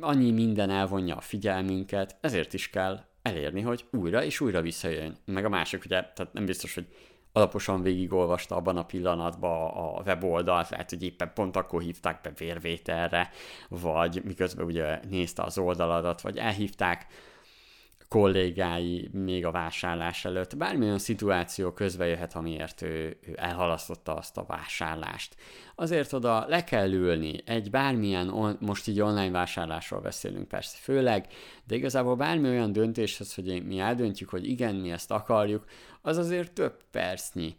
annyi 0.00 0.30
minden 0.30 0.70
elvonja 0.70 1.16
a 1.16 1.20
figyelmünket, 1.20 2.16
ezért 2.20 2.54
is 2.54 2.70
kell 2.70 3.08
elérni, 3.22 3.60
hogy 3.60 3.84
újra 3.90 4.24
és 4.24 4.40
újra 4.40 4.60
visszajön. 4.60 5.16
Meg 5.24 5.44
a 5.44 5.48
másik, 5.48 5.84
ugye, 5.84 6.00
tehát 6.00 6.32
nem 6.32 6.44
biztos, 6.44 6.74
hogy 6.74 6.86
alaposan 7.32 7.82
végigolvasta 7.82 8.56
abban 8.56 8.76
a 8.76 8.84
pillanatban 8.84 9.70
a 9.70 10.02
weboldalt, 10.02 10.70
lehet, 10.70 10.90
hogy 10.90 11.02
éppen 11.02 11.32
pont 11.34 11.56
akkor 11.56 11.82
hívták 11.82 12.20
be 12.20 12.32
vérvételre, 12.38 13.30
vagy 13.68 14.22
miközben 14.24 14.64
ugye 14.66 15.00
nézte 15.08 15.42
az 15.42 15.58
oldaladat, 15.58 16.20
vagy 16.20 16.36
elhívták 16.36 17.06
kollégái 18.10 19.08
még 19.12 19.46
a 19.46 19.50
vásárlás 19.50 20.24
előtt. 20.24 20.56
Bármilyen 20.56 20.98
szituáció 20.98 21.72
közbe 21.72 22.06
jöhet, 22.06 22.34
amiért 22.34 22.82
ő, 22.82 23.18
ő 23.20 23.34
elhalasztotta 23.36 24.16
azt 24.16 24.36
a 24.36 24.44
vásárlást. 24.48 25.36
Azért 25.74 26.12
oda 26.12 26.46
le 26.48 26.64
kell 26.64 26.92
ülni, 26.92 27.42
egy 27.44 27.70
bármilyen, 27.70 28.28
on, 28.28 28.56
most 28.60 28.88
így 28.88 29.00
online 29.00 29.30
vásárlásról 29.30 30.00
beszélünk 30.00 30.48
persze 30.48 30.76
főleg, 30.80 31.26
de 31.64 31.74
igazából 31.74 32.16
bármi 32.16 32.48
olyan 32.48 32.72
döntéshez, 32.72 33.34
hogy 33.34 33.64
mi 33.66 33.78
eldöntjük, 33.78 34.28
hogy 34.28 34.48
igen, 34.48 34.74
mi 34.74 34.90
ezt 34.90 35.10
akarjuk, 35.10 35.64
az 36.02 36.16
azért 36.16 36.52
több 36.52 36.82
percnyi. 36.90 37.56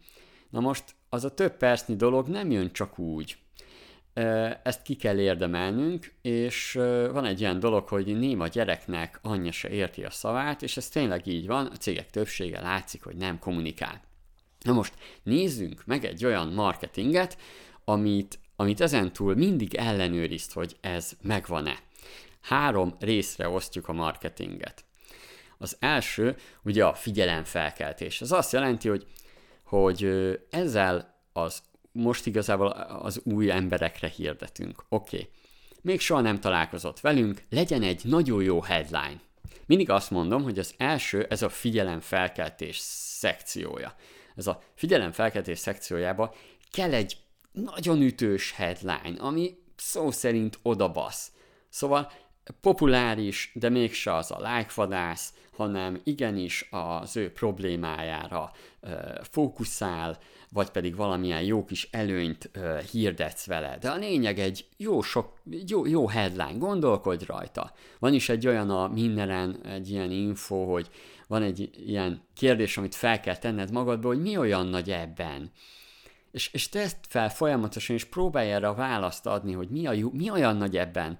Na 0.50 0.60
most 0.60 0.84
az 1.08 1.24
a 1.24 1.34
több 1.34 1.56
percnyi 1.56 1.96
dolog 1.96 2.28
nem 2.28 2.50
jön 2.50 2.72
csak 2.72 2.98
úgy 2.98 3.41
ezt 4.62 4.82
ki 4.82 4.94
kell 4.94 5.18
érdemelnünk, 5.18 6.12
és 6.22 6.72
van 7.12 7.24
egy 7.24 7.40
ilyen 7.40 7.58
dolog, 7.58 7.88
hogy 7.88 8.18
néma 8.18 8.46
gyereknek 8.46 9.18
anyja 9.22 9.52
se 9.52 9.68
érti 9.68 10.04
a 10.04 10.10
szavát, 10.10 10.62
és 10.62 10.76
ez 10.76 10.88
tényleg 10.88 11.26
így 11.26 11.46
van, 11.46 11.66
a 11.66 11.76
cégek 11.76 12.10
többsége 12.10 12.60
látszik, 12.60 13.04
hogy 13.04 13.16
nem 13.16 13.38
kommunikál. 13.38 14.00
Na 14.60 14.72
most 14.72 14.94
nézzünk 15.22 15.82
meg 15.86 16.04
egy 16.04 16.24
olyan 16.24 16.48
marketinget, 16.48 17.38
amit, 17.84 18.38
amit 18.56 18.80
ezentúl 18.80 19.34
mindig 19.34 19.74
ellenőrizt, 19.74 20.52
hogy 20.52 20.76
ez 20.80 21.12
megvan-e. 21.22 21.78
Három 22.40 22.96
részre 23.00 23.48
osztjuk 23.48 23.88
a 23.88 23.92
marketinget. 23.92 24.84
Az 25.58 25.76
első 25.80 26.36
ugye 26.62 26.84
a 26.84 26.94
figyelemfelkeltés. 26.94 28.20
Ez 28.20 28.32
azt 28.32 28.52
jelenti, 28.52 28.88
hogy, 28.88 29.06
hogy 29.64 30.08
ezzel 30.50 31.20
az 31.32 31.62
most 31.92 32.26
igazából 32.26 32.66
az 33.02 33.20
új 33.24 33.50
emberekre 33.50 34.08
hirdetünk. 34.08 34.84
Oké. 34.88 35.16
Okay. 35.16 35.28
Még 35.82 36.00
soha 36.00 36.20
nem 36.20 36.40
találkozott 36.40 37.00
velünk, 37.00 37.42
legyen 37.50 37.82
egy 37.82 38.00
nagyon 38.04 38.42
jó 38.42 38.62
headline. 38.62 39.20
Mindig 39.66 39.90
azt 39.90 40.10
mondom, 40.10 40.42
hogy 40.42 40.58
az 40.58 40.74
első, 40.76 41.26
ez 41.30 41.42
a 41.42 41.48
figyelemfelkeltés 41.48 42.76
szekciója. 42.78 43.94
Ez 44.36 44.46
a 44.46 44.62
figyelemfelkeltés 44.74 45.58
szekciójába 45.58 46.34
kell 46.70 46.92
egy 46.92 47.16
nagyon 47.52 48.02
ütős 48.02 48.52
headline, 48.52 49.14
ami 49.18 49.58
szó 49.76 50.10
szerint 50.10 50.58
odabasz. 50.62 51.32
Szóval 51.68 52.12
populáris, 52.60 53.50
de 53.54 53.68
mégse 53.68 54.14
az 54.14 54.30
a 54.30 54.40
lájkvadász, 54.40 55.32
hanem 55.56 56.00
igenis 56.04 56.68
az 56.70 57.16
ő 57.16 57.32
problémájára 57.32 58.52
fókuszál, 59.22 60.18
vagy 60.52 60.70
pedig 60.70 60.96
valamilyen 60.96 61.42
jó 61.42 61.64
kis 61.64 61.88
előnyt 61.90 62.50
ö, 62.52 62.78
hirdetsz 62.90 63.46
vele. 63.46 63.78
De 63.80 63.90
a 63.90 63.96
lényeg 63.96 64.38
egy 64.38 64.64
jó, 64.76 65.02
sok, 65.02 65.32
jó, 65.66 65.86
jó 65.86 66.08
headline, 66.08 66.58
gondolkodj 66.58 67.24
rajta. 67.24 67.72
Van 67.98 68.14
is 68.14 68.28
egy 68.28 68.46
olyan 68.46 68.70
a 68.70 68.88
mindenen, 68.88 69.66
egy 69.66 69.90
ilyen 69.90 70.10
info, 70.10 70.64
hogy 70.64 70.90
van 71.26 71.42
egy 71.42 71.70
ilyen 71.86 72.22
kérdés, 72.34 72.76
amit 72.76 72.94
fel 72.94 73.20
kell 73.20 73.36
tenned 73.36 73.70
magadba, 73.70 74.08
hogy 74.08 74.22
mi 74.22 74.36
olyan 74.36 74.66
nagy 74.66 74.90
ebben. 74.90 75.50
És, 76.30 76.52
és 76.52 76.68
teszd 76.68 76.96
fel 77.08 77.30
folyamatosan, 77.30 77.96
és 77.96 78.04
próbálj 78.04 78.52
erre 78.52 78.68
a 78.68 78.74
választ 78.74 79.26
adni, 79.26 79.52
hogy 79.52 79.68
mi, 79.68 79.86
a 79.86 80.08
mi 80.12 80.30
olyan 80.30 80.56
nagy 80.56 80.76
ebben 80.76 81.18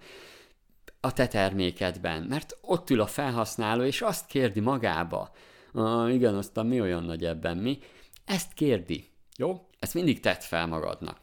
a 1.05 1.13
te 1.13 1.27
termékedben. 1.27 2.23
Mert 2.23 2.59
ott 2.61 2.91
ül 2.91 3.01
a 3.01 3.07
felhasználó, 3.07 3.83
és 3.83 4.01
azt 4.01 4.27
kérdi 4.27 4.61
magába. 4.61 5.31
Ah, 5.73 6.15
igen, 6.15 6.35
aztán 6.35 6.67
mi 6.67 6.81
olyan 6.81 7.05
nagy 7.05 7.25
ebben, 7.25 7.57
mi? 7.57 7.79
Ezt 8.25 8.53
kérdi. 8.53 9.11
Jó? 9.37 9.69
Ezt 9.79 9.95
mindig 9.95 10.21
tedd 10.21 10.41
fel 10.41 10.67
magadnak. 10.67 11.17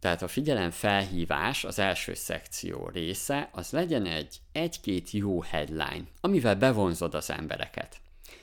Tehát 0.00 0.22
a 0.22 0.28
figyelem 0.28 0.70
felhívás, 0.70 1.64
az 1.64 1.78
első 1.78 2.14
szekció 2.14 2.90
része, 2.92 3.50
az 3.52 3.70
legyen 3.70 4.06
egy 4.06 4.40
egy-két 4.52 5.10
jó 5.10 5.42
headline, 5.42 6.04
amivel 6.20 6.56
bevonzod 6.56 7.14
az 7.14 7.30
embereket. 7.30 7.96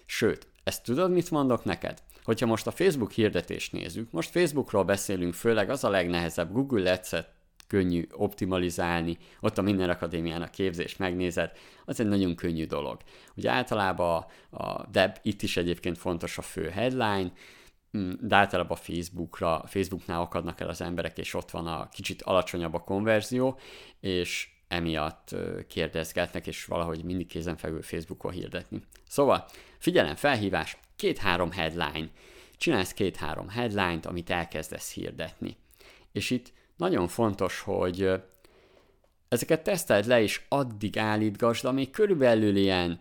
Sőt, 0.05 0.47
ezt 0.63 0.83
tudod, 0.83 1.11
mit 1.11 1.31
mondok 1.31 1.63
neked? 1.63 2.01
Hogyha 2.23 2.45
most 2.45 2.67
a 2.67 2.71
Facebook 2.71 3.11
hirdetést 3.11 3.71
nézzük, 3.71 4.11
most 4.11 4.29
Facebookról 4.29 4.83
beszélünk, 4.83 5.33
főleg 5.33 5.69
az 5.69 5.83
a 5.83 5.89
legnehezebb, 5.89 6.51
Google 6.51 6.91
ads 6.91 7.11
könnyű 7.67 8.07
optimalizálni, 8.11 9.17
ott 9.39 9.57
a 9.57 9.61
Minden 9.61 9.89
Akadémiának 9.89 10.51
képzést 10.51 10.99
megnézed, 10.99 11.51
az 11.85 11.99
egy 11.99 12.07
nagyon 12.07 12.35
könnyű 12.35 12.65
dolog. 12.65 12.97
Ugye 13.35 13.51
általában 13.51 14.25
a, 14.49 14.57
a 14.63 14.87
de 14.91 15.15
itt 15.21 15.41
is 15.41 15.57
egyébként 15.57 15.97
fontos 15.97 16.37
a 16.37 16.41
fő 16.41 16.69
headline, 16.69 17.31
Mm, 17.97 18.11
de 18.19 18.35
általában 18.35 18.77
Facebookra, 18.77 19.63
Facebooknál 19.65 20.21
akadnak 20.21 20.59
el 20.59 20.69
az 20.69 20.81
emberek, 20.81 21.17
és 21.17 21.33
ott 21.33 21.51
van 21.51 21.67
a 21.67 21.89
kicsit 21.89 22.21
alacsonyabb 22.21 22.73
a 22.73 22.79
konverzió, 22.83 23.59
és 23.99 24.49
emiatt 24.67 25.35
kérdezgetnek, 25.67 26.47
és 26.47 26.65
valahogy 26.65 27.03
mindig 27.03 27.27
kézenfekvő 27.27 27.81
Facebookon 27.81 28.31
hirdetni. 28.31 28.81
Szóval, 29.07 29.45
figyelem, 29.77 30.15
felhívás, 30.15 30.77
két-három 30.95 31.51
headline. 31.51 32.09
Csinálsz 32.57 32.93
két-három 32.93 33.49
headline-t, 33.49 34.05
amit 34.05 34.29
elkezdesz 34.29 34.93
hirdetni. 34.93 35.57
És 36.11 36.29
itt 36.29 36.53
nagyon 36.77 37.07
fontos, 37.07 37.61
hogy 37.61 38.11
ezeket 39.29 39.63
teszteld 39.63 40.05
le, 40.05 40.21
és 40.21 40.41
addig 40.49 40.97
állítgasd, 40.97 41.65
amíg 41.65 41.89
körülbelül 41.89 42.55
ilyen 42.55 42.99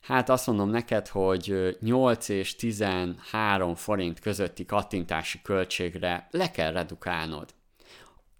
Hát 0.00 0.28
azt 0.28 0.46
mondom 0.46 0.68
neked, 0.68 1.08
hogy 1.08 1.76
8 1.80 2.28
és 2.28 2.56
13 2.56 3.74
forint 3.74 4.18
közötti 4.18 4.64
kattintási 4.64 5.42
költségre 5.42 6.28
le 6.30 6.50
kell 6.50 6.72
redukálnod. 6.72 7.54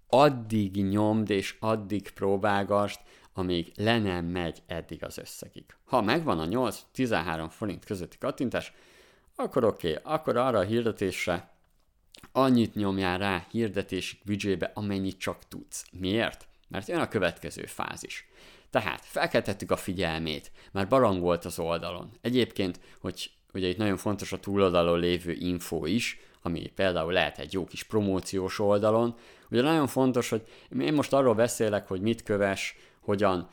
Addig 0.07 0.85
nyomd 0.85 1.31
és 1.31 1.57
addig 1.61 2.11
próbálgast, 2.11 3.01
amíg 3.35 3.73
le 3.77 3.99
nem 3.99 4.25
megy 4.25 4.63
eddig 4.67 5.05
az 5.05 5.19
összegig. 5.19 5.65
Ha 5.85 6.01
megvan 6.01 6.39
a 6.39 6.71
8-13 6.95 7.47
forint 7.51 7.85
közötti 7.85 8.19
kattintás, 8.19 8.73
akkor 9.35 9.65
oké, 9.65 9.91
okay, 9.91 10.15
akkor 10.15 10.37
arra 10.37 10.59
a 10.59 10.63
hirdetésre 10.63 11.51
annyit 12.33 12.75
nyomjál 12.75 13.19
rá 13.19 13.47
hirdetési 13.51 14.19
büdzsébe, 14.25 14.71
amennyit 14.75 15.19
csak 15.19 15.39
tudsz. 15.49 15.85
Miért? 15.93 16.49
Mert 16.69 16.89
jön 16.89 17.01
a 17.01 17.09
következő 17.09 17.63
fázis. 17.67 18.29
Tehát 18.71 19.01
felkeltettük 19.05 19.71
a 19.71 19.77
figyelmét, 19.77 20.53
már 20.73 20.89
barangolt 20.89 21.45
az 21.45 21.59
oldalon. 21.59 22.11
Egyébként, 22.21 22.81
hogy 23.01 23.31
ugye 23.53 23.69
itt 23.69 23.77
nagyon 23.77 23.97
fontos 23.97 24.33
a 24.33 24.41
túloldalon 24.41 24.99
lévő 24.99 25.33
info 25.33 25.87
is, 25.87 26.21
ami 26.43 26.73
például 26.75 27.13
lehet 27.13 27.39
egy 27.39 27.53
jó 27.53 27.65
kis 27.65 27.83
promóciós 27.83 28.59
oldalon. 28.59 29.15
Ugye 29.51 29.63
nagyon 29.63 29.87
fontos, 29.87 30.29
hogy 30.29 30.43
én 30.81 30.93
most 30.93 31.13
arról 31.13 31.35
beszélek, 31.35 31.89
hogy 31.89 32.01
mit 32.01 32.23
köves, 32.23 32.77
hogyan 33.01 33.49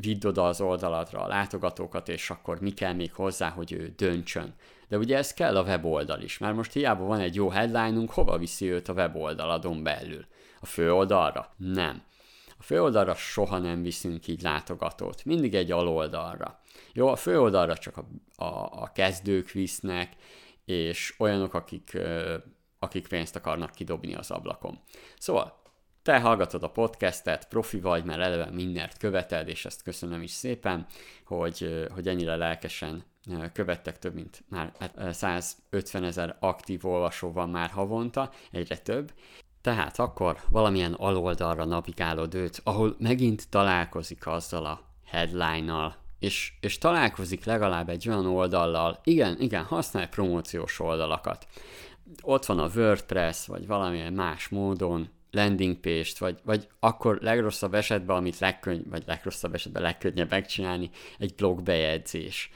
vidd 0.00 0.26
oda 0.26 0.46
az 0.46 0.60
oldaladra 0.60 1.20
a 1.20 1.26
látogatókat, 1.26 2.08
és 2.08 2.30
akkor 2.30 2.60
mi 2.60 2.70
kell 2.70 2.92
még 2.92 3.12
hozzá, 3.12 3.48
hogy 3.48 3.72
ő 3.72 3.94
döntsön. 3.96 4.54
De 4.88 4.98
ugye 4.98 5.16
ez 5.16 5.34
kell 5.34 5.56
a 5.56 5.62
weboldal 5.62 6.20
is, 6.20 6.38
mert 6.38 6.54
most 6.54 6.72
hiába 6.72 7.04
van 7.04 7.20
egy 7.20 7.34
jó 7.34 7.48
headline-unk, 7.48 8.10
hova 8.10 8.38
viszi 8.38 8.70
őt 8.70 8.88
a 8.88 8.92
weboldaladon 8.92 9.82
belül? 9.82 10.26
A 10.60 10.66
főoldalra? 10.66 11.54
Nem. 11.56 12.02
A 12.58 12.62
főoldalra 12.62 13.14
soha 13.14 13.58
nem 13.58 13.82
viszünk 13.82 14.26
így 14.26 14.42
látogatót, 14.42 15.24
mindig 15.24 15.54
egy 15.54 15.70
aloldalra. 15.70 16.60
Jó, 16.92 17.08
a 17.08 17.16
főoldalra 17.16 17.76
csak 17.76 17.96
a, 17.96 18.06
a, 18.44 18.82
a 18.82 18.90
kezdők 18.94 19.50
visznek, 19.50 20.12
és 20.64 21.14
olyanok, 21.18 21.54
akik, 21.54 21.98
akik 22.78 23.08
pénzt 23.08 23.36
akarnak 23.36 23.70
kidobni 23.70 24.14
az 24.14 24.30
ablakon. 24.30 24.78
Szóval, 25.18 25.61
te 26.02 26.20
hallgatod 26.20 26.62
a 26.62 26.70
podcastet, 26.70 27.48
profi 27.48 27.80
vagy, 27.80 28.04
mert 28.04 28.20
eleve 28.20 28.50
mindent 28.50 28.96
követed, 28.96 29.48
és 29.48 29.64
ezt 29.64 29.82
köszönöm 29.82 30.22
is 30.22 30.30
szépen, 30.30 30.86
hogy, 31.24 31.86
hogy 31.94 32.08
ennyire 32.08 32.36
lelkesen 32.36 33.04
követtek 33.52 33.98
több 33.98 34.14
mint 34.14 34.44
már 34.48 34.72
150 35.10 36.04
ezer 36.04 36.36
aktív 36.40 36.86
olvasó 36.86 37.32
van 37.32 37.50
már 37.50 37.70
havonta, 37.70 38.30
egyre 38.50 38.78
több, 38.78 39.12
tehát 39.60 39.98
akkor 39.98 40.38
valamilyen 40.48 40.92
aloldalra 40.92 41.64
navigálod 41.64 42.34
őt, 42.34 42.60
ahol 42.64 42.96
megint 42.98 43.48
találkozik 43.48 44.26
azzal 44.26 44.66
a 44.66 44.80
headline-nal, 45.06 45.96
és, 46.18 46.52
és 46.60 46.78
találkozik 46.78 47.44
legalább 47.44 47.88
egy 47.88 48.08
olyan 48.08 48.26
oldallal, 48.26 49.00
igen, 49.04 49.40
igen, 49.40 49.64
használj 49.64 50.06
promóciós 50.08 50.80
oldalakat. 50.80 51.46
Ott 52.22 52.46
van 52.46 52.58
a 52.58 52.70
WordPress, 52.74 53.46
vagy 53.46 53.66
valamilyen 53.66 54.12
más 54.12 54.48
módon, 54.48 55.08
landing 55.32 55.80
page-t, 55.80 56.18
vagy, 56.18 56.38
vagy 56.44 56.68
akkor 56.80 57.18
legrosszabb 57.20 57.74
esetben, 57.74 58.16
amit 58.16 58.38
legkönny, 58.38 58.80
vagy 58.84 59.02
legrosszabb 59.06 59.54
esetben 59.54 59.82
legkönnyebb 59.82 60.30
megcsinálni, 60.30 60.90
egy 61.18 61.34
blog 61.34 61.62
bejegyzés. 61.62 62.50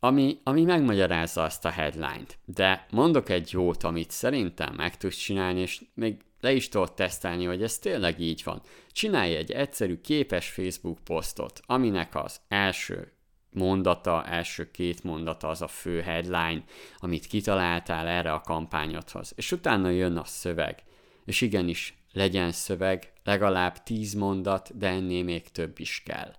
Ami, 0.00 0.40
ami 0.44 0.62
megmagyarázza 0.64 1.42
azt 1.42 1.64
a 1.64 1.70
headline-t. 1.70 2.38
De 2.44 2.86
mondok 2.90 3.28
egy 3.28 3.52
jót, 3.52 3.82
amit 3.82 4.10
szerintem 4.10 4.74
meg 4.74 4.96
tudsz 4.96 5.16
csinálni, 5.16 5.60
és 5.60 5.82
még 5.94 6.20
le 6.40 6.52
is 6.52 6.68
tudod 6.68 6.94
tesztelni, 6.94 7.44
hogy 7.44 7.62
ez 7.62 7.78
tényleg 7.78 8.20
így 8.20 8.42
van. 8.44 8.62
Csinálj 8.92 9.34
egy 9.36 9.50
egyszerű 9.50 10.00
képes 10.00 10.48
Facebook 10.48 10.98
posztot, 11.04 11.60
aminek 11.66 12.14
az 12.14 12.40
első 12.48 13.12
mondata, 13.50 14.24
első 14.24 14.70
két 14.70 15.04
mondata 15.04 15.48
az 15.48 15.62
a 15.62 15.68
fő 15.68 16.00
headline, 16.00 16.64
amit 16.98 17.26
kitaláltál 17.26 18.06
erre 18.06 18.32
a 18.32 18.40
kampányodhoz, 18.40 19.32
és 19.36 19.52
utána 19.52 19.88
jön 19.88 20.16
a 20.16 20.24
szöveg. 20.24 20.82
És 21.24 21.40
igenis, 21.40 21.94
legyen 22.12 22.52
szöveg, 22.52 23.12
legalább 23.24 23.82
tíz 23.82 24.14
mondat, 24.14 24.78
de 24.78 24.88
ennél 24.88 25.24
még 25.24 25.50
több 25.50 25.78
is 25.78 26.02
kell. 26.04 26.34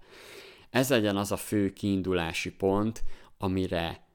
Ez 0.69 0.89
legyen 0.89 1.17
az 1.17 1.31
a 1.31 1.37
fő 1.37 1.73
kiindulási 1.73 2.51
pont, 2.51 3.03
amire, 3.37 4.05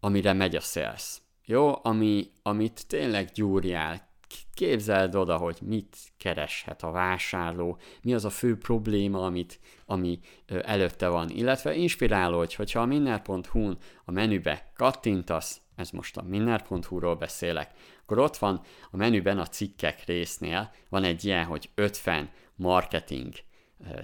amire 0.00 0.32
megy 0.32 0.56
a 0.56 0.60
sales. 0.60 1.18
Jó, 1.44 1.74
ami, 1.82 2.30
amit 2.42 2.86
tényleg 2.86 3.30
gyúrjál, 3.34 4.08
képzeld 4.54 5.14
oda, 5.14 5.36
hogy 5.36 5.58
mit 5.60 5.96
kereshet 6.16 6.82
a 6.82 6.90
vásárló, 6.90 7.78
mi 8.02 8.14
az 8.14 8.24
a 8.24 8.30
fő 8.30 8.56
probléma, 8.56 9.24
amit, 9.24 9.60
ami 9.86 10.20
előtte 10.46 11.08
van, 11.08 11.28
illetve 11.28 11.74
inspiráló, 11.74 12.38
hogy 12.38 12.54
hogyha 12.54 12.80
a 12.80 12.86
minner.hu-n 12.86 13.78
a 14.04 14.10
menübe 14.10 14.72
kattintasz, 14.74 15.60
ez 15.78 15.90
most 15.90 16.16
a 16.16 16.22
minner.hu-ról 16.22 17.16
beszélek, 17.16 17.70
akkor 18.02 18.18
ott 18.18 18.36
van 18.36 18.60
a 18.90 18.96
menüben 18.96 19.38
a 19.38 19.46
cikkek 19.46 20.04
résznél, 20.04 20.70
van 20.88 21.04
egy 21.04 21.24
ilyen, 21.24 21.44
hogy 21.44 21.70
50 21.74 22.30
marketing 22.56 23.34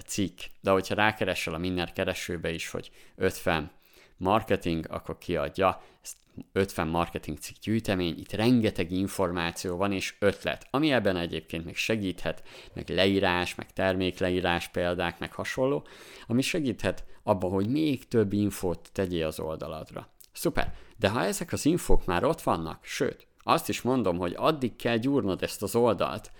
cikk, 0.05 0.39
de 0.61 0.71
hogyha 0.71 0.95
rákeresel 0.95 1.53
a 1.53 1.57
Minner 1.57 1.93
keresőbe 1.93 2.51
is, 2.51 2.69
hogy 2.69 2.91
50 3.15 3.71
marketing, 4.17 4.85
akkor 4.89 5.17
kiadja 5.17 5.83
ezt 6.01 6.17
50 6.51 6.87
marketing 6.87 7.37
cikk 7.37 7.55
gyűjtemény, 7.61 8.17
itt 8.17 8.31
rengeteg 8.31 8.91
információ 8.91 9.77
van 9.77 9.91
és 9.91 10.15
ötlet, 10.19 10.67
ami 10.69 10.91
ebben 10.91 11.17
egyébként 11.17 11.65
még 11.65 11.75
segíthet, 11.75 12.43
meg 12.73 12.89
leírás, 12.89 13.55
meg 13.55 13.73
termékleírás 13.73 14.67
példák, 14.67 15.19
meg 15.19 15.33
hasonló, 15.33 15.87
ami 16.27 16.41
segíthet 16.41 17.03
abban, 17.23 17.51
hogy 17.51 17.67
még 17.67 18.07
több 18.07 18.33
infót 18.33 18.89
tegyél 18.91 19.25
az 19.25 19.39
oldaladra. 19.39 20.13
Szuper, 20.35 20.73
de 20.97 21.09
ha 21.09 21.23
ezek 21.23 21.51
az 21.51 21.65
infók 21.65 22.05
már 22.05 22.23
ott 22.23 22.41
vannak, 22.41 22.83
sőt, 22.83 23.27
azt 23.43 23.69
is 23.69 23.81
mondom, 23.81 24.17
hogy 24.17 24.33
addig 24.37 24.75
kell 24.75 24.97
gyúrnod 24.97 25.43
ezt 25.43 25.63
az 25.63 25.75
oldalt, 25.75 26.31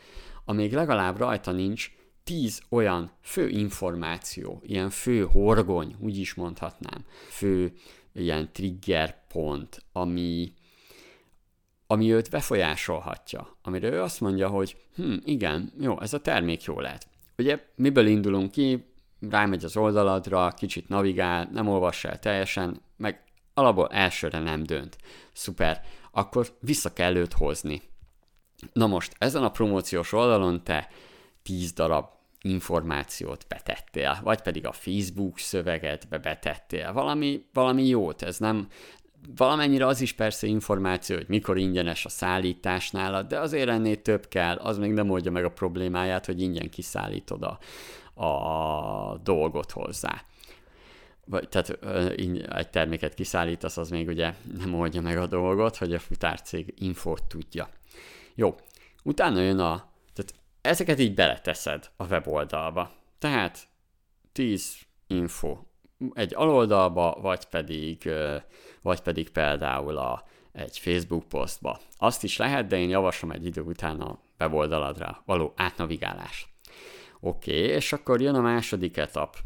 amíg 0.46 0.74
legalább 0.74 1.18
rajta 1.18 1.52
nincs 1.52 1.92
tíz 2.24 2.62
olyan 2.70 3.12
fő 3.22 3.48
információ, 3.48 4.62
ilyen 4.66 4.90
fő 4.90 5.26
horgony, 5.26 5.96
úgy 6.00 6.18
is 6.18 6.34
mondhatnám, 6.34 7.06
fő 7.30 7.74
ilyen 8.14 8.50
trigger 8.52 9.24
pont, 9.28 9.84
ami, 9.92 10.54
ami 11.88 12.14
őt 12.14 12.30
befolyásolhatja, 12.30 13.58
amire 13.62 13.92
ő 13.92 14.02
azt 14.02 14.22
mondja, 14.22 14.48
hogy 14.48 14.78
hm, 14.96 15.16
igen, 15.24 15.74
jó, 15.80 16.02
ez 16.02 16.14
a 16.14 16.22
termék 16.22 16.64
jó 16.64 16.80
lehet. 16.80 17.08
Ugye 17.38 17.66
miből 17.76 18.08
indulunk 18.08 18.52
ki, 18.52 18.86
rámegy 19.30 19.64
az 19.64 19.78
oldaladra, 19.78 20.52
kicsit 20.52 20.90
navigál, 20.90 21.50
nem 21.52 21.68
olvassa 21.68 22.10
el 22.10 22.20
teljesen, 22.20 22.82
meg 22.98 23.25
alapból 23.56 23.88
elsőre 23.88 24.40
nem 24.40 24.64
dönt. 24.64 24.98
Szuper, 25.34 25.82
akkor 26.12 26.58
vissza 26.60 26.94
kell 26.94 27.16
őt 27.16 27.34
hozni. 27.34 27.82
Na 28.74 28.88
most, 28.88 29.16
ezen 29.18 29.44
a 29.44 29.52
promóciós 29.52 30.12
oldalon 30.12 30.64
te 30.64 30.88
10 31.44 31.74
darab 31.74 32.06
információt 32.42 33.46
betettél, 33.48 34.20
vagy 34.24 34.42
pedig 34.42 34.66
a 34.66 34.72
Facebook 34.72 35.40
szövegedbe 35.40 36.18
betettél, 36.18 36.94
valami, 36.94 37.46
valami 37.54 37.88
jót, 37.88 38.22
ez 38.22 38.38
nem, 38.38 38.68
valamennyire 39.36 39.86
az 39.86 40.02
is 40.02 40.14
persze 40.14 40.48
információ, 40.48 41.16
hogy 41.16 41.28
mikor 41.28 41.58
ingyenes 41.58 42.06
a 42.06 42.10
szállítás 42.10 42.92
nálad, 42.92 43.28
de 43.28 43.40
azért 43.40 43.70
ennél 43.70 44.02
több 44.02 44.28
kell, 44.28 44.56
az 44.56 44.78
még 44.78 44.92
nem 44.92 45.10
oldja 45.10 45.32
meg 45.32 45.46
a 45.46 45.52
problémáját, 45.52 46.26
hogy 46.26 46.42
ingyen 46.42 46.70
kiszállítod 46.70 47.44
a, 47.44 47.60
a 48.26 49.18
dolgot 49.24 49.72
hozzá. 49.72 50.24
Vagy, 51.26 51.50
tehát 51.50 51.70
egy 52.50 52.70
terméket 52.70 53.14
kiszállítasz, 53.14 53.78
az 53.78 53.90
még 53.90 54.08
ugye 54.08 54.34
nem 54.58 54.74
oldja 54.74 55.02
meg 55.02 55.18
a 55.18 55.28
dolgot, 55.28 55.78
hogy 55.78 55.94
a 55.94 56.00
futárcég 56.00 56.74
infót 56.78 57.24
tudja. 57.24 57.70
Jó, 58.36 58.56
utána 59.04 59.42
jön 59.42 59.60
a 59.60 59.94
ezeket 60.66 61.00
így 61.00 61.14
beleteszed 61.14 61.92
a 61.98 62.06
weboldalba. 62.06 62.92
Tehát 63.20 63.68
10 64.32 64.76
info 65.08 65.58
egy 66.14 66.36
aloldalba, 66.36 67.18
vagy 67.22 67.46
pedig, 67.46 68.10
vagy 68.82 69.02
pedig 69.02 69.30
például 69.30 69.98
a, 69.98 70.24
egy 70.52 70.80
Facebook 70.80 71.28
posztba. 71.28 71.80
Azt 71.98 72.24
is 72.24 72.38
lehet, 72.38 72.68
de 72.68 72.78
én 72.78 72.90
javaslom 72.90 73.32
egy 73.32 73.46
idő 73.46 73.62
után 73.62 74.02
a 74.02 74.20
weboldaladra 74.40 75.22
való 75.26 75.54
átnavigálás. 75.56 76.48
Oké, 77.20 77.64
okay, 77.64 77.76
és 77.76 77.94
akkor 77.94 78.22
jön 78.22 78.36
a 78.36 78.42
második 78.42 78.98
etap, 78.98 79.38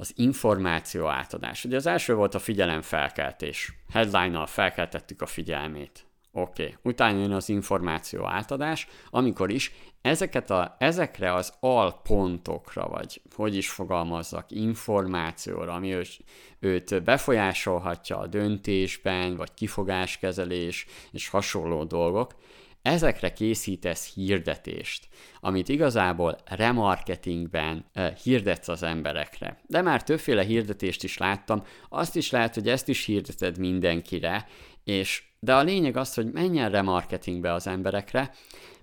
az 0.00 0.12
információ 0.16 1.06
átadás. 1.06 1.64
Ugye 1.64 1.76
az 1.76 1.86
első 1.86 2.14
volt 2.14 2.34
a 2.34 2.38
figyelemfelkeltés. 2.38 3.72
Headline-nal 3.92 4.46
felkeltettük 4.46 5.22
a 5.22 5.26
figyelmét. 5.26 6.06
Oké, 6.32 6.62
okay. 6.62 6.76
utána 6.82 7.18
jön 7.18 7.32
az 7.32 7.48
információ 7.48 8.26
átadás, 8.26 8.88
amikor 9.10 9.50
is 9.50 9.72
ezeket 10.02 10.50
a, 10.50 10.76
ezekre 10.78 11.32
az 11.34 11.52
alpontokra, 11.60 12.88
vagy 12.88 13.22
hogy 13.34 13.56
is 13.56 13.70
fogalmazzak, 13.70 14.50
információra, 14.50 15.72
ami 15.72 15.94
őt, 15.94 16.18
őt 16.58 17.02
befolyásolhatja 17.02 18.18
a 18.18 18.26
döntésben, 18.26 19.36
vagy 19.36 19.54
kifogáskezelés 19.54 20.86
és 21.12 21.28
hasonló 21.28 21.84
dolgok, 21.84 22.34
ezekre 22.88 23.32
készítesz 23.32 24.12
hirdetést, 24.14 25.08
amit 25.40 25.68
igazából 25.68 26.36
remarketingben 26.44 27.90
hirdetsz 28.22 28.68
az 28.68 28.82
emberekre. 28.82 29.60
De 29.66 29.82
már 29.82 30.02
többféle 30.02 30.42
hirdetést 30.42 31.04
is 31.04 31.18
láttam, 31.18 31.62
azt 31.88 32.16
is 32.16 32.30
lehet, 32.30 32.54
hogy 32.54 32.68
ezt 32.68 32.88
is 32.88 33.04
hirdeted 33.04 33.58
mindenkire, 33.58 34.46
és 34.84 35.22
de 35.40 35.54
a 35.54 35.62
lényeg 35.62 35.96
az, 35.96 36.14
hogy 36.14 36.32
menjen 36.32 36.70
remarketingbe 36.70 37.52
az 37.52 37.66
emberekre, 37.66 38.34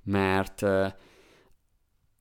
mert 0.04 0.62
uh, 0.62 0.88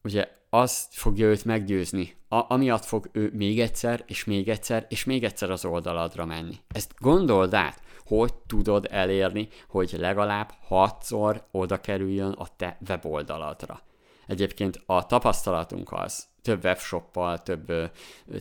ugye 0.02 0.28
az 0.50 0.86
fogja 0.90 1.26
őt 1.26 1.44
meggyőzni, 1.44 2.14
a, 2.28 2.52
amiatt 2.52 2.84
fog 2.84 3.08
ő 3.12 3.30
még 3.34 3.60
egyszer, 3.60 4.04
és 4.06 4.24
még 4.24 4.48
egyszer, 4.48 4.86
és 4.88 5.04
még 5.04 5.24
egyszer 5.24 5.50
az 5.50 5.64
oldaladra 5.64 6.24
menni. 6.24 6.56
Ezt 6.68 6.94
gondold 6.98 7.54
át, 7.54 7.82
hogy 8.06 8.34
tudod 8.34 8.86
elérni, 8.90 9.48
hogy 9.68 9.96
legalább 9.98 10.52
hatszor 10.66 11.46
oda 11.50 11.80
kerüljön 11.80 12.32
a 12.32 12.46
te 12.56 12.78
weboldaladra. 12.88 13.80
Egyébként 14.26 14.82
a 14.86 15.06
tapasztalatunk 15.06 15.92
az, 15.92 16.26
több 16.42 16.64
webshoppal, 16.64 17.42
több 17.42 17.72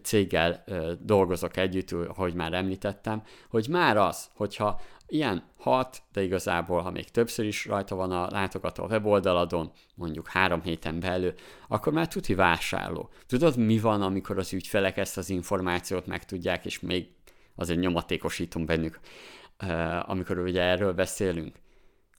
céggel 0.01 0.63
dolgozok 0.99 1.57
együtt, 1.57 1.91
ahogy 1.91 2.33
már 2.33 2.53
említettem, 2.53 3.23
hogy 3.49 3.67
már 3.69 3.97
az, 3.97 4.29
hogyha 4.35 4.81
ilyen 5.07 5.43
hat, 5.57 6.01
de 6.13 6.23
igazából, 6.23 6.81
ha 6.81 6.91
még 6.91 7.09
többször 7.09 7.45
is 7.45 7.65
rajta 7.65 7.95
van 7.95 8.11
a 8.11 8.29
látogató 8.31 8.83
a 8.83 8.87
weboldalon, 8.87 9.71
mondjuk 9.95 10.27
három 10.27 10.61
héten 10.61 10.99
belül, 10.99 11.33
akkor 11.67 11.93
már 11.93 12.07
tuti 12.07 12.35
vásárló. 12.35 13.09
Tudod, 13.27 13.57
mi 13.57 13.79
van, 13.79 14.01
amikor 14.01 14.37
az 14.37 14.53
ügyfelek 14.53 14.97
ezt 14.97 15.17
az 15.17 15.29
információt 15.29 16.05
megtudják, 16.05 16.65
és 16.65 16.79
még 16.79 17.07
azért 17.55 17.79
nyomatékosítunk 17.79 18.65
bennük, 18.65 18.99
amikor 20.05 20.37
ugye 20.37 20.61
erről 20.61 20.93
beszélünk? 20.93 21.61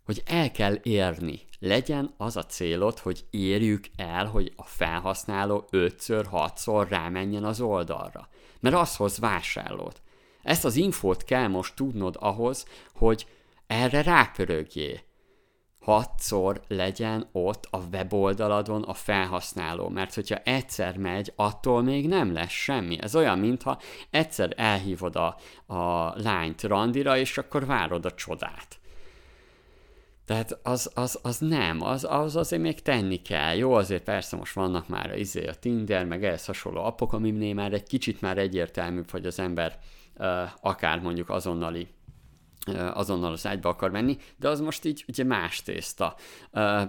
hogy 0.04 0.22
el 0.26 0.50
kell 0.50 0.78
érni. 0.82 1.40
Legyen 1.58 2.14
az 2.16 2.36
a 2.36 2.44
célod, 2.44 2.98
hogy 2.98 3.24
érjük 3.30 3.84
el, 3.96 4.26
hogy 4.26 4.52
a 4.56 4.64
felhasználó 4.64 5.68
5-6-szor 5.70 6.86
rámenjen 6.88 7.44
az 7.44 7.60
oldalra. 7.60 8.28
Mert 8.60 8.74
az 8.74 8.96
hoz 8.96 9.18
vásárlót. 9.18 10.02
Ezt 10.42 10.64
az 10.64 10.76
infót 10.76 11.24
kell 11.24 11.48
most 11.48 11.74
tudnod 11.74 12.16
ahhoz, 12.20 12.66
hogy 12.94 13.26
erre 13.66 14.02
rápörögjél. 14.02 15.00
Hatszor 15.84 16.60
legyen 16.68 17.28
ott 17.32 17.68
a 17.70 17.78
weboldaladon 17.92 18.82
a 18.82 18.94
felhasználó, 18.94 19.88
mert 19.88 20.14
hogyha 20.14 20.36
egyszer 20.36 20.96
megy, 20.96 21.32
attól 21.36 21.82
még 21.82 22.08
nem 22.08 22.32
lesz 22.32 22.50
semmi. 22.50 22.98
Ez 23.00 23.16
olyan, 23.16 23.38
mintha 23.38 23.78
egyszer 24.10 24.52
elhívod 24.56 25.16
a, 25.16 25.36
a 25.74 26.12
lányt 26.22 26.62
randira, 26.62 27.16
és 27.16 27.38
akkor 27.38 27.66
várod 27.66 28.04
a 28.04 28.14
csodát 28.14 28.78
Tehát 30.24 30.58
az, 30.62 30.90
az, 30.94 31.18
az 31.22 31.38
nem, 31.38 31.82
az, 31.82 32.06
az 32.10 32.36
azért 32.36 32.62
még 32.62 32.82
tenni 32.82 33.22
kell. 33.22 33.56
Jó, 33.56 33.72
azért 33.72 34.02
persze 34.02 34.36
most 34.36 34.54
vannak 34.54 34.88
már 34.88 35.10
a, 35.10 35.14
izé, 35.14 35.46
a 35.46 35.54
Tinder, 35.54 36.04
meg 36.04 36.24
ehhez 36.24 36.44
hasonló 36.44 36.84
appok, 36.84 37.12
aminél 37.12 37.54
már 37.54 37.72
egy 37.72 37.86
kicsit 37.86 38.20
már 38.20 38.38
egyértelműbb, 38.38 39.10
hogy 39.10 39.26
az 39.26 39.38
ember 39.38 39.78
uh, 40.18 40.42
akár 40.60 41.00
mondjuk 41.00 41.30
azonnali 41.30 41.88
azonnal 42.94 43.32
az 43.32 43.46
ágyba 43.46 43.68
akar 43.68 43.90
menni, 43.90 44.16
de 44.36 44.48
az 44.48 44.60
most 44.60 44.84
így 44.84 45.04
ugye 45.08 45.24
más 45.24 45.62
tészta. 45.62 46.16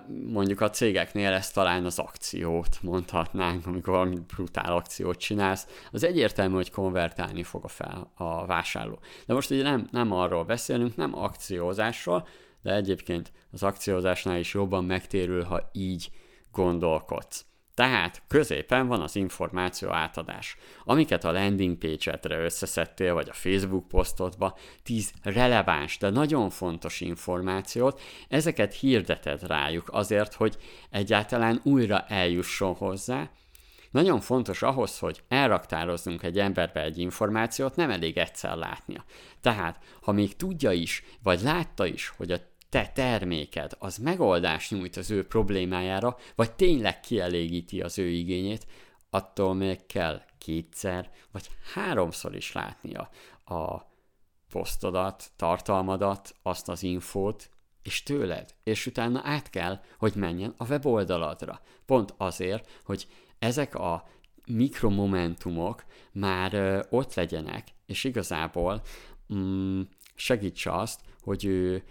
Mondjuk 0.08 0.62
a 0.62 0.70
cégeknél 0.70 1.32
ez 1.32 1.52
talán 1.52 1.86
az 1.86 2.00
akciót 2.00 2.78
mondhatnánk, 2.82 3.66
amikor 3.66 3.94
valami 3.94 4.20
brutál 4.36 4.74
akciót 4.76 5.18
csinálsz, 5.18 5.68
az 5.92 6.04
egyértelmű, 6.04 6.56
hogy 6.56 6.72
konvertálni 6.72 7.44
fog 7.44 7.64
a, 7.64 7.68
fel, 7.68 8.12
a 8.16 8.46
vásárló. 8.46 9.00
De 9.26 9.34
most 9.34 9.50
ugye 9.50 9.64
nem, 9.64 9.88
nem 9.92 10.12
arról 10.12 10.44
beszélünk, 10.44 10.96
nem 10.96 11.18
akciózásról, 11.18 12.28
de 12.62 12.74
egyébként 12.74 13.32
az 13.52 13.64
akciózásnál 13.64 14.40
is 14.40 14.54
jobban 14.54 14.86
megtérül, 14.86 15.44
ha 15.44 15.70
így 15.72 16.12
gondolkodsz. 16.52 17.46
Tehát 17.76 18.22
középen 18.28 18.88
van 18.88 19.02
az 19.02 19.16
információ 19.16 19.90
átadás, 19.90 20.58
amiket 20.84 21.24
a 21.24 21.32
landing 21.32 21.78
page-edre 21.78 22.40
összeszedtél, 22.40 23.14
vagy 23.14 23.30
a 23.30 23.34
Facebook 23.34 23.88
posztodba, 23.88 24.58
10 24.84 25.12
releváns, 25.24 25.98
de 25.98 26.10
nagyon 26.10 26.50
fontos 26.50 27.02
információt, 27.02 28.02
ezeket 28.28 28.74
hirdeted 28.74 29.48
rájuk 29.48 29.88
azért, 29.92 30.34
hogy 30.34 30.58
egyáltalán 30.90 31.60
újra 31.64 32.06
eljusson 32.08 32.74
hozzá, 32.74 33.30
nagyon 33.92 34.20
fontos 34.20 34.62
ahhoz, 34.62 35.00
hogy 35.00 35.24
elraktározzunk 35.28 36.24
egy 36.24 36.40
emberbe 36.40 36.82
egy 36.82 36.98
információt, 36.98 37.76
nem 37.76 37.90
elég 37.90 38.18
egyszer 38.18 38.56
látnia. 38.56 39.04
Tehát, 39.42 39.80
ha 40.02 40.12
még 40.12 40.36
tudja 40.36 40.72
is, 40.72 41.04
vagy 41.24 41.42
látta 41.42 41.86
is, 41.86 42.14
hogy 42.18 42.32
a 42.32 42.38
te 42.76 42.88
terméked 42.94 43.72
az 43.80 43.98
megoldást 43.98 44.72
nyújt 44.72 44.96
az 44.96 45.12
ő 45.12 45.28
problémájára, 45.28 46.18
vagy 46.36 46.52
tényleg 46.52 47.00
kielégíti 47.00 47.82
az 47.82 48.00
ő 48.00 48.08
igényét, 48.08 48.68
attól 49.10 49.54
még 49.54 49.86
kell 49.86 50.22
kétszer, 50.38 51.12
vagy 51.32 51.50
háromszor 51.74 52.36
is 52.36 52.52
látnia 52.52 53.10
a 53.46 53.82
posztodat, 54.50 55.32
tartalmadat, 55.36 56.36
azt 56.42 56.70
az 56.70 56.84
infót, 56.84 57.50
és 57.84 58.04
tőled, 58.04 58.56
és 58.64 58.86
utána 58.86 59.22
át 59.24 59.50
kell, 59.50 59.80
hogy 59.98 60.14
menjen 60.16 60.54
a 60.58 60.66
weboldaladra. 60.66 61.62
Pont 61.86 62.14
azért, 62.18 62.82
hogy 62.84 63.08
ezek 63.40 63.76
a 63.76 64.08
mikromomentumok 64.46 65.86
már 66.12 66.54
ö, 66.54 66.82
ott 66.90 67.14
legyenek, 67.14 67.68
és 67.86 68.04
igazából 68.04 68.82
mm, 69.34 69.82
segítse 70.16 70.72
azt, 70.76 71.00
hogy 71.22 71.46
ő 71.46 71.84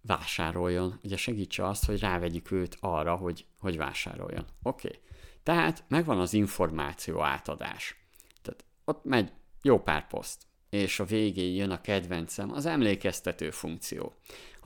vásároljon, 0.00 1.00
ugye 1.02 1.16
segítse 1.16 1.66
azt, 1.66 1.84
hogy 1.84 2.00
rávegyük 2.00 2.50
őt 2.50 2.76
arra, 2.80 3.16
hogy, 3.16 3.46
hogy 3.58 3.76
vásároljon. 3.76 4.44
Oké. 4.62 4.86
Okay. 4.86 5.00
Tehát 5.42 5.84
megvan 5.88 6.20
az 6.20 6.32
információ 6.32 7.22
átadás. 7.22 7.96
Tehát 8.42 8.64
ott 8.84 9.04
megy 9.04 9.32
jó 9.62 9.82
pár 9.82 10.06
poszt, 10.06 10.42
és 10.70 11.00
a 11.00 11.04
végén 11.04 11.54
jön 11.54 11.70
a 11.70 11.80
kedvencem, 11.80 12.52
az 12.52 12.66
emlékeztető 12.66 13.50
funkció. 13.50 14.14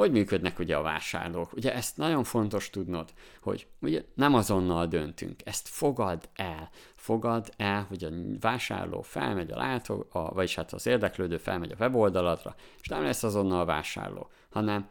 Hogy 0.00 0.10
működnek 0.10 0.58
ugye 0.58 0.76
a 0.76 0.82
vásárlók? 0.82 1.52
Ugye 1.52 1.74
ezt 1.74 1.96
nagyon 1.96 2.24
fontos 2.24 2.70
tudnod, 2.70 3.12
hogy 3.40 3.66
ugye 3.80 4.04
nem 4.14 4.34
azonnal 4.34 4.86
döntünk, 4.86 5.40
ezt 5.44 5.68
fogad 5.68 6.28
el. 6.34 6.70
Fogad 6.94 7.52
el, 7.56 7.84
hogy 7.88 8.04
a 8.04 8.10
vásárló 8.40 9.02
felmegy 9.02 9.50
a 9.50 9.56
látó, 9.56 10.06
a, 10.10 10.34
vagyis 10.34 10.54
hát 10.54 10.72
az 10.72 10.86
érdeklődő 10.86 11.36
felmegy 11.36 11.72
a 11.72 11.76
weboldalatra, 11.78 12.54
és 12.80 12.88
nem 12.88 13.02
lesz 13.02 13.22
azonnal 13.22 13.60
a 13.60 13.64
vásárló, 13.64 14.30
hanem 14.50 14.88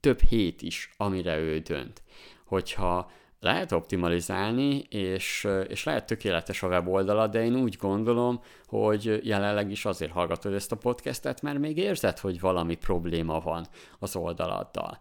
több 0.00 0.20
hét 0.20 0.62
is, 0.62 0.90
amire 0.96 1.38
ő 1.38 1.58
dönt. 1.58 2.02
Hogyha 2.44 3.10
lehet 3.40 3.72
optimalizálni, 3.72 4.78
és, 4.78 5.48
és 5.68 5.84
lehet 5.84 6.06
tökéletes 6.06 6.62
a 6.62 6.68
weboldala, 6.68 7.26
de 7.26 7.44
én 7.44 7.56
úgy 7.56 7.76
gondolom, 7.76 8.40
hogy 8.66 9.20
jelenleg 9.22 9.70
is 9.70 9.84
azért 9.84 10.12
hallgatod 10.12 10.52
ezt 10.52 10.72
a 10.72 10.76
podcastet, 10.76 11.42
mert 11.42 11.58
még 11.58 11.76
érzed, 11.76 12.18
hogy 12.18 12.40
valami 12.40 12.74
probléma 12.74 13.40
van 13.40 13.66
az 13.98 14.16
oldaladdal. 14.16 15.00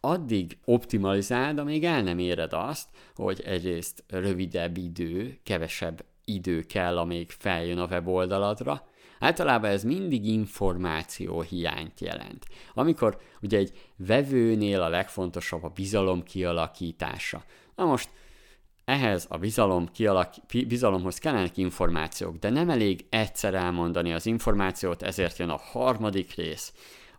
Addig 0.00 0.58
optimalizáld, 0.64 1.58
amíg 1.58 1.84
el 1.84 2.02
nem 2.02 2.18
éred 2.18 2.52
azt, 2.52 2.88
hogy 3.14 3.42
egyrészt 3.44 4.04
rövidebb 4.08 4.76
idő, 4.76 5.38
kevesebb 5.42 6.04
idő 6.24 6.62
kell, 6.62 6.98
amíg 6.98 7.30
feljön 7.30 7.78
a 7.78 7.86
weboldaladra, 7.86 8.86
Általában 9.18 9.70
ez 9.70 9.84
mindig 9.84 10.26
információ 10.26 11.40
hiányt 11.40 12.00
jelent. 12.00 12.46
Amikor 12.74 13.18
ugye 13.40 13.58
egy 13.58 13.72
vevőnél 13.96 14.82
a 14.82 14.88
legfontosabb 14.88 15.64
a 15.64 15.68
bizalom 15.68 16.22
kialakítása. 16.22 17.44
Na 17.74 17.84
most 17.84 18.10
ehhez 18.84 19.26
a 19.28 19.38
bizalom 19.38 19.88
kialak- 19.92 20.66
bizalomhoz 20.66 21.18
kellenek 21.18 21.56
információk, 21.56 22.36
de 22.36 22.50
nem 22.50 22.70
elég 22.70 23.06
egyszer 23.10 23.54
elmondani 23.54 24.12
az 24.12 24.26
információt, 24.26 25.02
ezért 25.02 25.38
jön 25.38 25.48
a 25.48 25.58
harmadik 25.58 26.34
rész, 26.34 26.72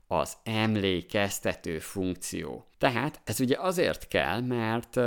az 0.08 0.38
emlékeztető 0.44 1.80
funkció. 1.80 2.66
Tehát 2.78 3.22
ez 3.24 3.40
ugye 3.40 3.58
azért 3.60 4.08
kell, 4.08 4.42
mert 4.42 5.00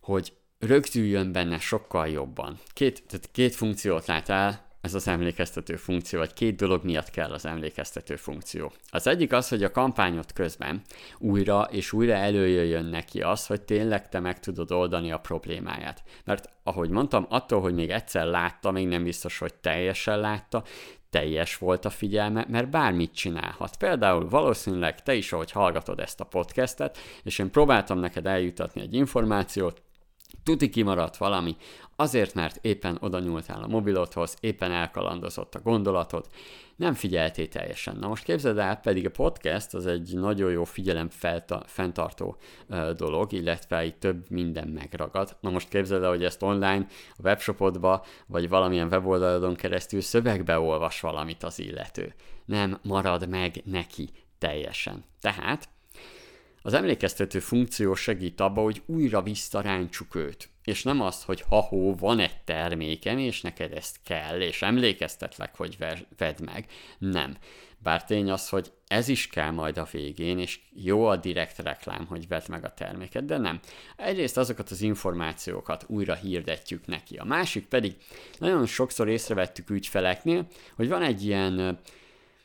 hogy 0.00 0.32
rögzüljön 0.58 1.32
benne 1.32 1.58
sokkal 1.58 2.08
jobban. 2.08 2.58
Két, 2.72 3.02
tehát 3.06 3.30
két 3.32 3.54
funkciót 3.54 4.06
lát 4.06 4.28
el, 4.28 4.66
ez 4.82 4.94
az 4.94 5.08
emlékeztető 5.08 5.76
funkció, 5.76 6.18
vagy 6.18 6.32
két 6.32 6.56
dolog 6.56 6.84
miatt 6.84 7.10
kell 7.10 7.32
az 7.32 7.46
emlékeztető 7.46 8.16
funkció. 8.16 8.72
Az 8.90 9.06
egyik 9.06 9.32
az, 9.32 9.48
hogy 9.48 9.64
a 9.64 9.70
kampányot 9.70 10.32
közben 10.32 10.82
újra 11.18 11.62
és 11.70 11.92
újra 11.92 12.12
előjöjjön 12.12 12.84
neki 12.84 13.20
az, 13.20 13.46
hogy 13.46 13.62
tényleg 13.62 14.08
te 14.08 14.20
meg 14.20 14.40
tudod 14.40 14.72
oldani 14.72 15.12
a 15.12 15.18
problémáját. 15.18 16.02
Mert 16.24 16.48
ahogy 16.62 16.90
mondtam, 16.90 17.26
attól, 17.28 17.60
hogy 17.60 17.74
még 17.74 17.90
egyszer 17.90 18.26
látta, 18.26 18.70
még 18.70 18.88
nem 18.88 19.02
biztos, 19.02 19.38
hogy 19.38 19.54
teljesen 19.54 20.20
látta, 20.20 20.64
teljes 21.10 21.58
volt 21.58 21.84
a 21.84 21.90
figyelme, 21.90 22.46
mert 22.48 22.70
bármit 22.70 23.14
csinálhat. 23.14 23.76
Például 23.76 24.28
valószínűleg 24.28 25.02
te 25.02 25.14
is, 25.14 25.32
ahogy 25.32 25.50
hallgatod 25.50 26.00
ezt 26.00 26.20
a 26.20 26.24
podcastet, 26.24 26.98
és 27.22 27.38
én 27.38 27.50
próbáltam 27.50 27.98
neked 27.98 28.26
eljutatni 28.26 28.80
egy 28.80 28.94
információt, 28.94 29.82
tuti 30.42 30.68
kimaradt 30.68 31.16
valami, 31.16 31.56
azért, 32.02 32.34
mert 32.34 32.64
éppen 32.64 32.96
oda 33.00 33.18
nyúltál 33.18 33.62
a 33.62 33.66
mobilodhoz, 33.66 34.36
éppen 34.40 34.72
elkalandozott 34.72 35.54
a 35.54 35.60
gondolatod, 35.60 36.26
nem 36.76 36.94
figyeltél 36.94 37.48
teljesen. 37.48 37.96
Na 37.96 38.08
most 38.08 38.24
képzeld 38.24 38.58
el, 38.58 38.76
pedig 38.76 39.06
a 39.06 39.10
podcast 39.10 39.74
az 39.74 39.86
egy 39.86 40.14
nagyon 40.14 40.50
jó 40.50 40.64
figyelem 40.64 41.08
fenntartó 41.66 42.36
dolog, 42.96 43.32
illetve 43.32 43.84
itt 43.84 44.00
több 44.00 44.30
minden 44.30 44.68
megragad. 44.68 45.36
Na 45.40 45.50
most 45.50 45.68
képzeld 45.68 46.02
el, 46.02 46.08
hogy 46.08 46.24
ezt 46.24 46.42
online 46.42 46.86
a 47.10 47.22
webshopodba, 47.22 48.04
vagy 48.26 48.48
valamilyen 48.48 48.88
weboldalon 48.88 49.54
keresztül 49.54 50.00
szövegbe 50.00 50.58
olvas 50.58 51.00
valamit 51.00 51.42
az 51.42 51.58
illető. 51.58 52.14
Nem 52.44 52.78
marad 52.82 53.28
meg 53.28 53.62
neki 53.64 54.08
teljesen. 54.38 55.04
Tehát 55.20 55.68
az 56.62 56.72
emlékeztető 56.72 57.38
funkció 57.38 57.94
segít 57.94 58.40
abba, 58.40 58.62
hogy 58.62 58.82
újra 58.86 59.22
visszaráncsuk 59.22 60.14
őt. 60.14 60.50
És 60.64 60.82
nem 60.82 61.00
az, 61.00 61.24
hogy 61.24 61.44
ha-hó, 61.48 61.94
van 61.94 62.18
egy 62.18 62.36
termékem, 62.44 63.18
és 63.18 63.40
neked 63.40 63.72
ezt 63.72 63.96
kell, 64.04 64.40
és 64.40 64.62
emlékeztetlek, 64.62 65.56
hogy 65.56 65.76
vedd 66.16 66.44
meg. 66.44 66.66
Nem. 66.98 67.36
Bár 67.78 68.04
tény 68.04 68.30
az, 68.30 68.48
hogy 68.48 68.72
ez 68.86 69.08
is 69.08 69.26
kell 69.26 69.50
majd 69.50 69.78
a 69.78 69.88
végén, 69.92 70.38
és 70.38 70.60
jó 70.74 71.04
a 71.04 71.16
direkt 71.16 71.58
reklám, 71.58 72.06
hogy 72.06 72.28
vedd 72.28 72.42
meg 72.48 72.64
a 72.64 72.74
terméket, 72.74 73.24
de 73.24 73.38
nem. 73.38 73.60
Egyrészt 73.96 74.36
azokat 74.36 74.70
az 74.70 74.80
információkat 74.80 75.84
újra 75.86 76.14
hirdetjük 76.14 76.86
neki. 76.86 77.16
A 77.16 77.24
másik 77.24 77.66
pedig, 77.66 77.96
nagyon 78.38 78.66
sokszor 78.66 79.08
észrevettük 79.08 79.70
ügyfeleknél, 79.70 80.46
hogy 80.76 80.88
van 80.88 81.02
egy 81.02 81.24
ilyen 81.24 81.80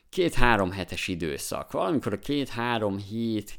két-három 0.08 0.70
hetes 0.70 1.08
időszak. 1.08 1.72
Valamikor 1.72 2.12
a 2.12 2.18
két-három 2.18 2.98
hét 2.98 3.58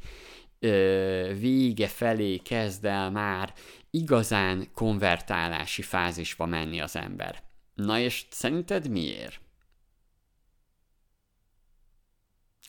vége 1.40 1.88
felé 1.88 2.38
kezd 2.38 2.86
el 2.86 3.12
már 3.12 3.54
igazán 3.92 4.72
konvertálási 4.74 5.82
fázisba 5.82 6.46
menni 6.46 6.82
az 6.82 6.96
ember. 6.96 7.44
Na 7.74 8.00
és 8.00 8.26
szerinted 8.30 8.90
miért? 8.90 9.42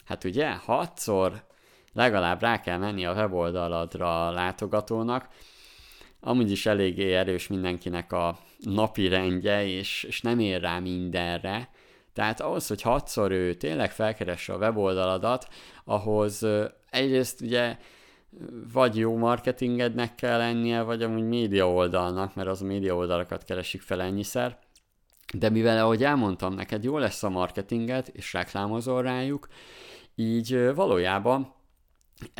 Hát 0.04 0.24
ugye, 0.24 0.52
hatszor 0.52 1.46
legalább 1.92 2.40
rá 2.40 2.60
kell 2.60 2.78
menni 2.78 3.06
a 3.06 3.14
weboldaladra 3.14 4.26
a 4.26 4.30
látogatónak, 4.30 5.28
amúgy 6.20 6.50
is 6.50 6.66
eléggé 6.66 7.14
erős 7.14 7.46
mindenkinek 7.46 8.12
a 8.12 8.38
napi 8.58 9.08
rendje, 9.08 9.66
és, 9.66 10.02
és 10.02 10.20
nem 10.20 10.38
ér 10.38 10.60
rá 10.60 10.78
mindenre, 10.78 11.70
tehát 12.12 12.40
ahhoz, 12.40 12.66
hogy 12.66 12.82
hatszor 12.82 13.30
ő 13.30 13.54
tényleg 13.54 13.90
felkeresse 13.90 14.52
a 14.52 14.56
weboldaladat, 14.56 15.48
ahhoz 15.84 16.46
egyrészt 16.90 17.40
ugye 17.40 17.76
vagy 18.72 18.96
jó 18.96 19.16
marketingednek 19.16 20.14
kell 20.14 20.38
lennie, 20.38 20.82
vagy 20.82 21.02
amúgy 21.02 21.28
média 21.28 21.70
oldalnak, 21.72 22.34
mert 22.34 22.48
az 22.48 22.60
média 22.60 22.94
oldalakat 22.94 23.44
keresik 23.44 23.82
fel 23.82 24.00
ennyiszer. 24.00 24.58
De 25.34 25.48
mivel, 25.48 25.84
ahogy 25.84 26.04
elmondtam 26.04 26.54
neked, 26.54 26.84
jó 26.84 26.98
lesz 26.98 27.22
a 27.22 27.28
marketinget, 27.28 28.08
és 28.08 28.32
reklámozol 28.32 29.02
rájuk, 29.02 29.48
így 30.14 30.74
valójában 30.74 31.54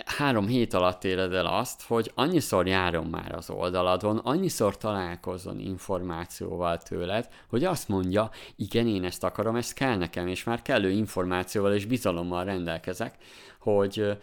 három 0.05 0.47
hét 0.47 0.75
alatt 0.75 1.05
éred 1.05 1.33
el 1.33 1.47
azt, 1.47 1.83
hogy 1.83 2.13
annyiszor 2.15 2.67
járjon 2.67 3.07
már 3.07 3.35
az 3.35 3.51
oldaladon, 3.51 4.17
annyiszor 4.17 4.77
találkozzon 4.77 5.59
információval 5.59 6.79
tőled, 6.79 7.29
hogy 7.49 7.65
azt 7.65 7.89
mondja, 7.89 8.31
igen, 8.57 8.87
én 8.87 9.05
ezt 9.05 9.25
akarom, 9.25 9.57
ez 9.57 9.73
kell 9.73 9.97
nekem, 9.97 10.27
és 10.27 10.45
már 10.45 10.63
kellő 10.63 10.91
információval 10.91 11.75
és 11.75 11.85
bizalommal 11.85 12.45
rendelkezek, 12.45 13.15
hogy 13.59 14.19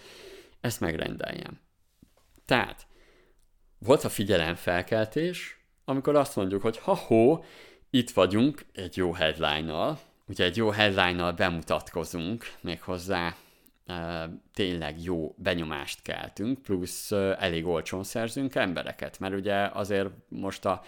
ezt 0.62 0.80
megrendeljem. 0.80 1.60
Tehát 2.46 2.88
volt 3.80 4.04
a 4.04 4.10
figyelemfelkeltés, 4.10 5.60
amikor 5.86 6.16
azt 6.16 6.36
mondjuk, 6.36 6.62
hogy 6.62 6.78
ha-hó, 6.78 7.44
itt 7.90 8.10
vagyunk 8.12 8.66
egy 8.74 8.98
jó 8.98 9.14
headline-nal, 9.14 10.00
ugye 10.28 10.44
egy 10.44 10.58
jó 10.58 10.70
headline-nal 10.70 11.32
bemutatkozunk, 11.32 12.52
méghozzá 12.62 13.36
tényleg 14.54 15.04
jó 15.04 15.36
benyomást 15.38 16.02
keltünk, 16.02 16.62
plusz 16.62 17.12
elég 17.12 17.66
olcsón 17.66 18.04
szerzünk 18.04 18.56
embereket, 18.56 19.20
mert 19.20 19.34
ugye 19.34 19.56
azért 19.56 20.10
most 20.28 20.66
a 20.66 20.82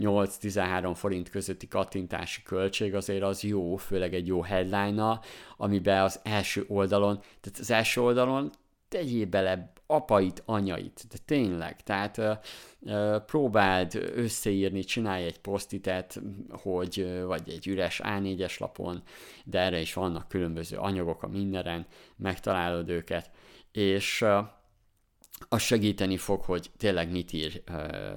8-13 0.00 0.92
forint 0.94 1.30
közötti 1.30 1.68
kattintási 1.68 2.42
költség 2.42 2.94
azért 2.94 3.22
az 3.22 3.42
jó, 3.42 3.76
főleg 3.76 4.14
egy 4.14 4.26
jó 4.26 4.42
headline 4.42 5.20
amiben 5.56 6.02
az 6.02 6.20
első 6.22 6.64
oldalon, 6.68 7.18
tehát 7.40 7.58
az 7.58 7.70
első 7.70 8.00
oldalon 8.00 8.52
tegyél 8.94 9.26
bele 9.26 9.72
apait, 9.86 10.42
anyait, 10.46 11.06
de 11.10 11.16
tényleg, 11.24 11.82
tehát 11.82 12.18
ö, 12.18 12.32
ö, 12.82 13.16
próbáld 13.26 13.94
összeírni, 14.14 14.84
csinálj 14.84 15.24
egy 15.24 15.38
posztitet, 15.38 16.20
hogy, 16.50 17.22
vagy 17.24 17.48
egy 17.48 17.66
üres 17.66 18.00
A4-es 18.04 18.60
lapon, 18.60 19.02
de 19.44 19.58
erre 19.58 19.80
is 19.80 19.94
vannak 19.94 20.28
különböző 20.28 20.76
anyagok 20.76 21.22
a 21.22 21.28
mindenen, 21.28 21.86
megtalálod 22.16 22.88
őket, 22.88 23.30
és 23.72 24.20
ö, 24.20 24.38
az 25.48 25.62
segíteni 25.62 26.16
fog, 26.16 26.42
hogy 26.42 26.70
tényleg 26.76 27.10
mit 27.10 27.32
ír, 27.32 27.62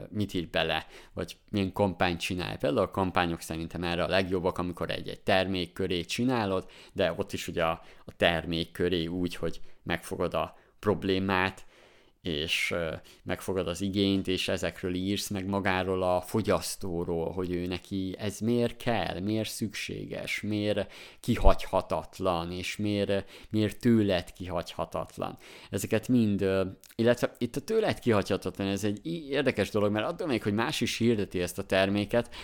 mit 0.09 0.33
ír 0.33 0.47
bele, 0.47 0.85
vagy 1.13 1.37
milyen 1.49 1.73
kampányt 1.73 2.19
csinál. 2.19 2.57
Például 2.57 2.85
a 2.85 2.91
kampányok 2.91 3.41
szerintem 3.41 3.83
erre 3.83 4.03
a 4.03 4.07
legjobbak, 4.07 4.57
amikor 4.57 4.89
egy-egy 4.89 5.21
termék 5.21 5.73
köré 5.73 6.01
csinálod, 6.01 6.69
de 6.93 7.13
ott 7.17 7.33
is 7.33 7.47
ugye 7.47 7.63
a, 7.63 7.81
a 8.05 8.15
termék 8.17 8.71
köré 8.71 9.05
úgy, 9.05 9.35
hogy 9.35 9.61
megfogod 9.83 10.33
a 10.33 10.55
problémát, 10.79 11.65
és 12.27 12.75
megfogad 13.23 13.67
az 13.67 13.81
igényt, 13.81 14.27
és 14.27 14.47
ezekről 14.47 14.93
írsz 14.93 15.29
meg 15.29 15.45
magáról 15.45 16.03
a 16.03 16.21
fogyasztóról, 16.21 17.31
hogy 17.31 17.51
ő 17.51 17.65
neki 17.65 18.15
ez 18.19 18.39
miért 18.39 18.77
kell, 18.77 19.19
miért 19.19 19.49
szükséges, 19.49 20.41
miért 20.41 20.91
kihagyhatatlan, 21.19 22.51
és 22.51 22.77
miért, 22.77 23.29
miért 23.49 23.79
tőled 23.79 24.33
kihagyhatatlan. 24.33 25.37
Ezeket 25.69 26.07
mind, 26.07 26.45
illetve 26.95 27.35
itt 27.37 27.55
a 27.55 27.61
tőled 27.61 27.99
kihagyhatatlan, 27.99 28.67
ez 28.67 28.83
egy 28.83 29.05
érdekes 29.29 29.69
dolog, 29.69 29.91
mert 29.91 30.07
attól 30.07 30.27
még, 30.27 30.43
hogy 30.43 30.53
más 30.53 30.81
is 30.81 30.97
hirdeti 30.97 31.41
ezt 31.41 31.59
a 31.59 31.65
terméket, 31.65 32.35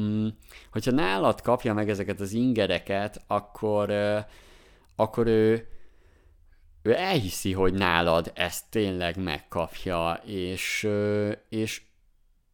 mm, 0.00 0.26
hogyha 0.70 0.90
nálad 0.90 1.40
kapja 1.40 1.74
meg 1.74 1.90
ezeket 1.90 2.20
az 2.20 2.32
ingereket, 2.32 3.24
akkor, 3.26 3.92
akkor 4.96 5.26
ő 5.26 5.66
ő 6.82 6.96
elhiszi, 6.96 7.52
hogy 7.52 7.72
nálad 7.72 8.32
ezt 8.34 8.64
tényleg 8.70 9.16
megkapja, 9.16 10.20
és, 10.24 10.88
és 11.48 11.82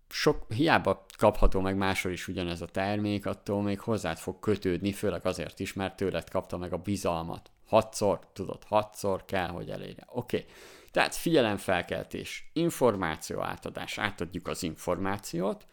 sok, 0.08 0.52
hiába 0.52 1.06
kapható 1.16 1.60
meg 1.60 1.76
máshol 1.76 2.12
is 2.12 2.28
ugyanez 2.28 2.60
a 2.60 2.66
termék, 2.66 3.26
attól 3.26 3.62
még 3.62 3.80
hozzád 3.80 4.18
fog 4.18 4.38
kötődni, 4.38 4.92
főleg 4.92 5.26
azért 5.26 5.60
is, 5.60 5.72
mert 5.72 5.96
tőled 5.96 6.30
kapta 6.30 6.56
meg 6.56 6.72
a 6.72 6.76
bizalmat. 6.76 7.50
Hatszor, 7.66 8.20
tudod, 8.32 8.64
hatszor 8.64 9.24
kell, 9.24 9.48
hogy 9.48 9.70
elérje. 9.70 10.04
Oké, 10.06 10.36
okay. 10.36 10.48
tehát 10.90 11.14
figyelemfelkeltés, 11.14 12.50
információ 12.52 13.40
átadás, 13.40 13.98
átadjuk 13.98 14.48
az 14.48 14.62
információt, 14.62 15.66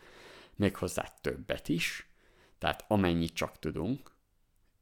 méghozzá 0.56 1.08
többet 1.22 1.70
is, 1.70 2.10
tehát 2.58 2.86
amennyit 2.88 3.34
csak 3.34 3.60
tudunk, 3.60 4.15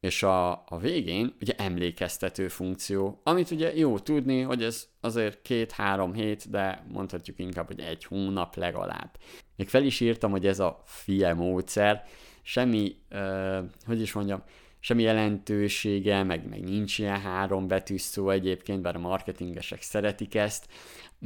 és 0.04 0.22
a, 0.22 0.50
a 0.52 0.78
végén 0.80 1.34
ugye 1.40 1.54
emlékeztető 1.56 2.48
funkció, 2.48 3.20
amit 3.22 3.50
ugye 3.50 3.76
jó 3.76 3.98
tudni, 3.98 4.40
hogy 4.40 4.62
ez 4.62 4.88
azért 5.00 5.42
két-három 5.42 6.12
hét, 6.12 6.50
de 6.50 6.84
mondhatjuk 6.88 7.38
inkább, 7.38 7.66
hogy 7.66 7.80
egy 7.80 8.04
hónap 8.04 8.56
legalább. 8.56 9.10
Még 9.56 9.68
fel 9.68 9.82
is 9.82 10.00
írtam, 10.00 10.30
hogy 10.30 10.46
ez 10.46 10.58
a 10.58 10.82
FIE 10.84 11.34
módszer, 11.34 12.04
semmi, 12.42 12.96
uh, 13.10 13.58
hogy 13.86 14.00
is 14.00 14.12
mondjam, 14.12 14.42
semmi 14.84 15.02
jelentősége, 15.02 16.22
meg, 16.22 16.48
meg 16.48 16.64
nincs 16.64 16.98
ilyen 16.98 17.20
három 17.20 17.68
betűs 17.68 18.00
szó 18.00 18.30
egyébként, 18.30 18.82
bár 18.82 18.96
a 18.96 18.98
marketingesek 18.98 19.82
szeretik 19.82 20.34
ezt. 20.34 20.66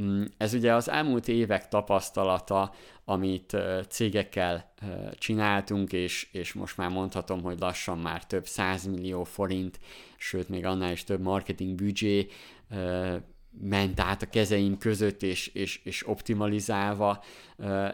Mm, 0.01 0.23
ez 0.37 0.53
ugye 0.53 0.73
az 0.73 0.89
elmúlt 0.89 1.27
évek 1.27 1.67
tapasztalata, 1.67 2.73
amit 3.05 3.57
cégekkel 3.89 4.73
csináltunk, 5.13 5.93
és, 5.93 6.29
és 6.31 6.53
most 6.53 6.77
már 6.77 6.89
mondhatom, 6.89 7.41
hogy 7.41 7.59
lassan 7.59 7.97
már 7.97 8.25
több 8.25 8.45
százmillió 8.45 9.23
forint, 9.23 9.79
sőt 10.17 10.49
még 10.49 10.65
annál 10.65 10.91
is 10.91 11.03
több 11.03 11.21
marketing 11.21 11.75
büdzsé 11.75 12.27
ment 13.61 13.99
át 13.99 14.21
a 14.21 14.29
kezeim 14.29 14.77
között, 14.77 15.23
és, 15.23 15.47
és, 15.47 15.81
és 15.83 16.07
optimalizálva 16.07 17.23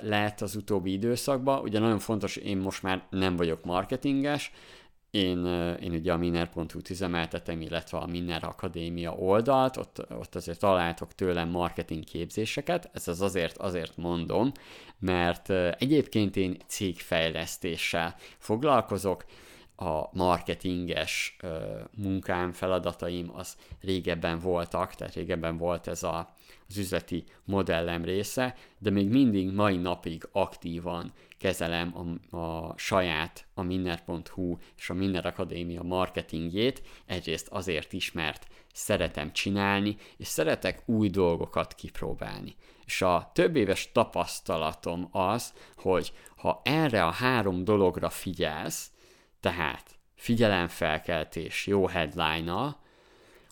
lett 0.01 0.41
az 0.41 0.55
utóbbi 0.55 0.91
időszakban. 0.91 1.61
Ugye 1.61 1.79
nagyon 1.79 1.99
fontos, 1.99 2.35
én 2.35 2.57
most 2.57 2.83
már 2.83 3.07
nem 3.09 3.35
vagyok 3.35 3.63
marketinges, 3.63 4.51
én, 5.15 5.45
én 5.81 5.91
ugye 5.91 6.13
a 6.13 6.17
Miner.hu-t 6.17 6.89
üzemeltetem, 6.89 7.61
illetve 7.61 7.97
a 7.97 8.05
Miner 8.05 8.43
Akadémia 8.43 9.11
oldalt, 9.11 9.77
ott, 9.77 10.05
ott 10.19 10.35
azért 10.35 10.59
találtok 10.59 11.13
tőlem 11.13 11.49
marketing 11.49 12.03
képzéseket, 12.03 12.89
ez 12.93 13.07
az 13.07 13.21
azért, 13.21 13.57
azért 13.57 13.97
mondom, 13.97 14.51
mert 14.99 15.49
egyébként 15.79 16.35
én 16.35 16.57
cégfejlesztéssel 16.67 18.15
foglalkozok, 18.37 19.25
a 19.75 20.09
marketinges 20.11 21.37
munkám, 21.97 22.51
feladataim 22.51 23.31
az 23.33 23.57
régebben 23.81 24.39
voltak, 24.39 24.95
tehát 24.95 25.13
régebben 25.13 25.57
volt 25.57 25.87
ez 25.87 26.03
a, 26.03 26.33
az 26.67 26.77
üzleti 26.77 27.23
modellem 27.43 28.03
része, 28.03 28.55
de 28.77 28.89
még 28.89 29.09
mindig 29.09 29.51
mai 29.51 29.77
napig 29.77 30.27
aktívan 30.31 31.13
kezelem 31.37 32.17
a, 32.31 32.37
a 32.37 32.73
saját, 32.77 33.45
a 33.53 33.61
minner.hu 33.61 34.57
és 34.77 34.89
a 34.89 34.93
Minner 34.93 35.25
Akadémia 35.25 35.83
marketingjét, 35.83 36.81
egyrészt 37.05 37.47
azért 37.47 37.93
is, 37.93 38.11
mert 38.11 38.47
szeretem 38.73 39.31
csinálni, 39.31 39.97
és 40.17 40.27
szeretek 40.27 40.81
új 40.85 41.09
dolgokat 41.09 41.73
kipróbálni. 41.73 42.55
És 42.85 43.01
a 43.01 43.31
több 43.33 43.55
éves 43.55 43.91
tapasztalatom 43.91 45.07
az, 45.11 45.53
hogy 45.75 46.13
ha 46.37 46.61
erre 46.63 47.05
a 47.05 47.11
három 47.11 47.63
dologra 47.63 48.09
figyelsz, 48.09 48.91
tehát 49.45 49.99
figyelemfelkeltés 50.15 51.67
jó 51.67 51.87
headline 51.87 52.75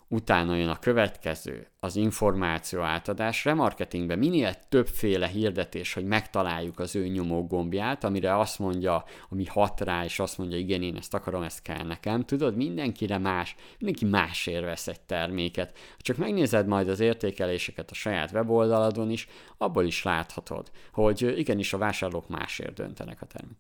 utána 0.07 0.55
jön 0.55 0.69
a 0.69 0.79
következő, 0.79 1.67
az 1.79 1.95
információ 1.95 2.81
átadás. 2.81 3.45
Remarketingben 3.45 4.17
minél 4.19 4.53
többféle 4.69 5.27
hirdetés, 5.27 5.93
hogy 5.93 6.05
megtaláljuk 6.05 6.79
az 6.79 6.95
ő 6.95 7.07
nyomó 7.07 7.47
gombját, 7.47 8.03
amire 8.03 8.37
azt 8.37 8.59
mondja, 8.59 9.03
ami 9.29 9.45
hat 9.45 9.81
rá, 9.81 10.03
és 10.03 10.19
azt 10.19 10.37
mondja, 10.37 10.57
igen, 10.57 10.83
én 10.83 10.95
ezt 10.95 11.13
akarom, 11.13 11.43
ezt 11.43 11.61
kell 11.61 11.83
nekem. 11.83 12.25
Tudod, 12.25 12.55
mindenkire 12.55 13.17
más, 13.17 13.55
mindenki 13.79 14.05
másért 14.05 14.63
vesz 14.63 14.87
egy 14.87 15.01
terméket. 15.01 15.77
Csak 15.97 16.17
megnézed 16.17 16.67
majd 16.67 16.89
az 16.89 16.99
értékeléseket 16.99 17.91
a 17.91 17.95
saját 17.95 18.31
weboldaladon 18.31 19.09
is, 19.09 19.27
abból 19.57 19.85
is 19.85 20.03
láthatod, 20.03 20.71
hogy 20.91 21.37
igenis 21.37 21.73
a 21.73 21.77
vásárlók 21.77 22.27
másért 22.27 22.73
döntenek 22.73 23.21
a 23.21 23.25
termék, 23.25 23.57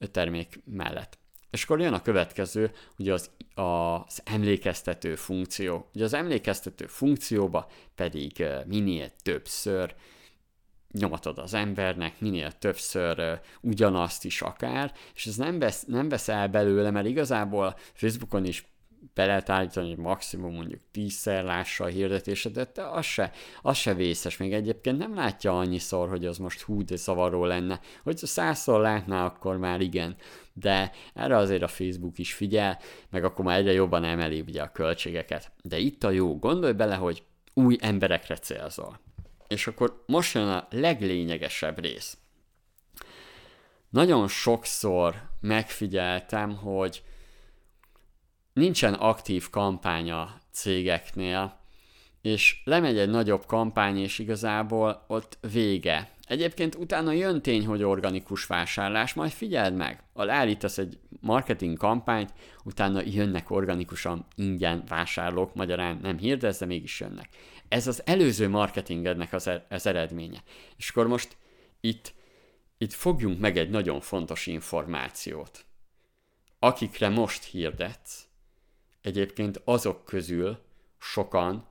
a 0.00 0.06
termék 0.06 0.60
mellett. 0.64 1.18
És 1.50 1.64
akkor 1.64 1.80
jön 1.80 1.92
a 1.92 2.02
következő, 2.02 2.70
ugye 2.98 3.12
az, 3.12 3.30
az 3.54 4.22
emlékeztető 4.24 5.14
funkció. 5.14 5.88
Ugye 5.94 6.04
az 6.04 6.14
emlékeztető 6.14 6.86
funkcióba 6.86 7.70
pedig 7.94 8.44
minél 8.66 9.10
többször 9.22 9.94
nyomatod 10.92 11.38
az 11.38 11.54
embernek, 11.54 12.20
minél 12.20 12.52
többször 12.52 13.40
ugyanazt 13.60 14.24
is 14.24 14.42
akár, 14.42 14.92
és 15.14 15.26
ez 15.26 15.36
nem, 15.36 15.58
vesz, 15.58 15.84
nem 15.84 16.08
vesz 16.08 16.28
el 16.28 16.48
belőle, 16.48 16.90
mert 16.90 17.06
igazából 17.06 17.76
Facebookon 17.94 18.44
is 18.44 18.66
be 19.14 19.26
lehet 19.26 19.48
állítani, 19.50 19.88
hogy 19.88 19.98
maximum 19.98 20.54
mondjuk 20.54 20.80
tízszer 20.90 21.44
lássa 21.44 21.84
a 21.84 21.88
hirdetésedet, 21.88 22.72
de 22.72 22.82
az 22.82 23.04
se, 23.04 23.32
az 23.62 23.76
se 23.76 23.94
vészes. 23.94 24.36
Még 24.36 24.52
egyébként 24.52 24.98
nem 24.98 25.14
látja 25.14 25.58
annyiszor, 25.58 26.08
hogy 26.08 26.26
az 26.26 26.38
most 26.38 26.60
hú, 26.60 26.84
de 26.84 26.96
zavaró 26.96 27.44
lenne. 27.44 27.80
Hogyha 28.02 28.26
százszor 28.26 28.80
látná, 28.80 29.24
akkor 29.24 29.56
már 29.56 29.80
igen. 29.80 30.16
De 30.52 30.92
erre 31.14 31.36
azért 31.36 31.62
a 31.62 31.68
Facebook 31.68 32.18
is 32.18 32.32
figyel, 32.32 32.78
meg 33.10 33.24
akkor 33.24 33.44
már 33.44 33.58
egyre 33.58 33.72
jobban 33.72 34.04
emeli 34.04 34.40
ugye 34.40 34.62
a 34.62 34.72
költségeket. 34.72 35.52
De 35.62 35.78
itt 35.78 36.04
a 36.04 36.10
jó, 36.10 36.38
gondolj 36.38 36.72
bele, 36.72 36.94
hogy 36.94 37.22
új 37.54 37.76
emberekre 37.80 38.36
célzol. 38.36 39.00
És 39.48 39.66
akkor 39.66 40.02
most 40.06 40.34
jön 40.34 40.48
a 40.48 40.66
leglényegesebb 40.70 41.80
rész. 41.80 42.18
Nagyon 43.90 44.28
sokszor 44.28 45.22
megfigyeltem, 45.40 46.56
hogy 46.56 47.02
nincsen 48.58 48.94
aktív 48.94 49.50
kampánya 49.50 50.40
cégeknél, 50.52 51.60
és 52.22 52.60
lemegy 52.64 52.98
egy 52.98 53.10
nagyobb 53.10 53.46
kampány, 53.46 53.98
és 53.98 54.18
igazából 54.18 55.04
ott 55.06 55.38
vége. 55.52 56.10
Egyébként 56.26 56.74
utána 56.74 57.12
jön 57.12 57.42
tény, 57.42 57.66
hogy 57.66 57.82
organikus 57.82 58.46
vásárlás, 58.46 59.14
majd 59.14 59.30
figyeld 59.30 59.74
meg, 59.74 60.02
ha 60.12 60.24
leállítasz 60.24 60.78
egy 60.78 60.98
marketing 61.20 61.76
kampányt, 61.76 62.32
utána 62.64 63.02
jönnek 63.04 63.50
organikusan 63.50 64.26
ingyen 64.34 64.84
vásárlók, 64.88 65.54
magyarán 65.54 65.98
nem 66.02 66.18
hirdesz, 66.18 66.58
de 66.58 66.66
mégis 66.66 67.00
jönnek. 67.00 67.28
Ez 67.68 67.86
az 67.86 68.02
előző 68.04 68.48
marketingednek 68.48 69.32
az, 69.32 69.46
er- 69.46 69.72
az 69.72 69.86
eredménye. 69.86 70.42
És 70.76 70.90
akkor 70.90 71.06
most 71.06 71.36
itt, 71.80 72.14
itt 72.78 72.92
fogjunk 72.92 73.40
meg 73.40 73.56
egy 73.56 73.70
nagyon 73.70 74.00
fontos 74.00 74.46
információt. 74.46 75.64
Akikre 76.58 77.08
most 77.08 77.44
hirdetsz, 77.44 78.27
egyébként 79.02 79.60
azok 79.64 80.04
közül 80.04 80.58
sokan 80.98 81.66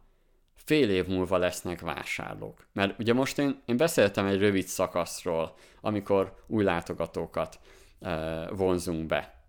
fél 0.55 0.89
év 0.89 1.07
múlva 1.07 1.37
lesznek 1.37 1.81
vásárlók. 1.81 2.67
Mert 2.73 2.99
ugye 2.99 3.13
most 3.13 3.37
én, 3.37 3.61
én 3.65 3.77
beszéltem 3.77 4.25
egy 4.25 4.39
rövid 4.39 4.65
szakaszról, 4.65 5.55
amikor 5.81 6.43
új 6.47 6.63
látogatókat 6.63 7.59
e, 7.99 8.47
vonzunk 8.49 9.05
be. 9.05 9.41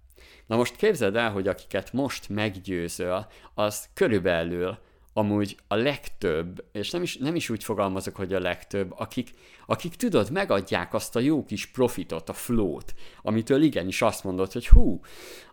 Na 0.47 0.57
most 0.57 0.77
képzeld 0.77 1.17
el, 1.17 1.31
hogy 1.31 1.49
akiket 1.49 1.93
most 1.93 2.29
meggyőzöl, 2.29 3.27
az 3.55 3.89
körülbelül 3.95 4.79
amúgy 5.19 5.57
a 5.69 5.75
legtöbb, 5.75 6.65
és 6.73 6.91
nem 6.91 7.03
is, 7.03 7.17
nem 7.17 7.35
is 7.35 7.51
úgy 7.51 7.65
fogalmazok, 7.65 8.17
hogy 8.17 8.35
a 8.35 8.41
legtöbb, 8.41 8.93
akik, 8.97 9.31
akik 9.67 9.95
tudod, 9.95 10.31
megadják 10.31 10.95
azt 10.95 11.17
a 11.17 11.21
jó 11.21 11.45
kis 11.45 11.67
profitot, 11.67 12.29
a 12.29 12.33
flót, 12.33 12.95
amitől 13.23 13.63
igenis 13.63 14.03
azt 14.03 14.25
mondod, 14.25 14.53
hogy 14.53 14.69
hú, 14.69 15.01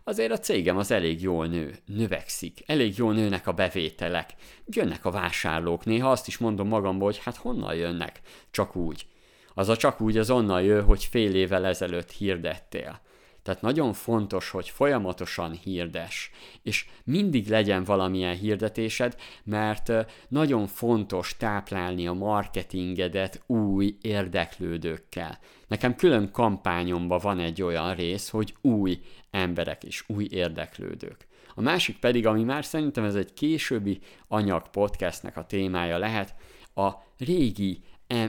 azért 0.04 0.32
a 0.32 0.38
cégem 0.38 0.76
az 0.76 0.90
elég 0.90 1.22
jól 1.22 1.46
nő, 1.46 1.74
növekszik, 1.86 2.62
elég 2.66 2.96
jól 2.96 3.14
nőnek 3.14 3.46
a 3.46 3.52
bevételek, 3.52 4.34
jönnek 4.66 5.04
a 5.04 5.10
vásárlók, 5.10 5.84
néha 5.84 6.10
azt 6.10 6.26
is 6.26 6.38
mondom 6.38 6.68
magamból, 6.68 7.06
hogy 7.06 7.20
hát 7.22 7.36
honnan 7.36 7.74
jönnek, 7.74 8.20
csak 8.50 8.76
úgy. 8.76 9.06
Az 9.54 9.68
a 9.68 9.76
csak 9.76 10.00
úgy 10.00 10.18
az 10.18 10.30
onnan 10.30 10.62
jön, 10.62 10.84
hogy 10.84 11.04
fél 11.04 11.34
évvel 11.34 11.66
ezelőtt 11.66 12.10
hirdettél. 12.10 13.00
Tehát 13.46 13.62
nagyon 13.62 13.92
fontos, 13.92 14.50
hogy 14.50 14.68
folyamatosan 14.68 15.52
hirdes, 15.52 16.30
és 16.62 16.86
mindig 17.04 17.48
legyen 17.48 17.84
valamilyen 17.84 18.36
hirdetésed, 18.36 19.16
mert 19.44 19.92
nagyon 20.28 20.66
fontos 20.66 21.36
táplálni 21.36 22.06
a 22.06 22.12
marketingedet 22.12 23.42
új 23.46 23.96
érdeklődőkkel. 24.00 25.38
Nekem 25.68 25.94
külön 25.94 26.30
kampányomban 26.30 27.18
van 27.22 27.38
egy 27.38 27.62
olyan 27.62 27.94
rész, 27.94 28.28
hogy 28.28 28.54
új 28.60 29.00
emberek 29.30 29.84
és 29.84 30.04
új 30.06 30.26
érdeklődők. 30.30 31.26
A 31.54 31.60
másik 31.60 31.98
pedig, 31.98 32.26
ami 32.26 32.42
már 32.42 32.64
szerintem 32.64 33.04
ez 33.04 33.14
egy 33.14 33.32
későbbi 33.32 33.98
anyag 34.28 34.70
podcastnek 34.70 35.36
a 35.36 35.46
témája 35.46 35.98
lehet, 35.98 36.34
a 36.74 36.90
régi, 37.18 37.82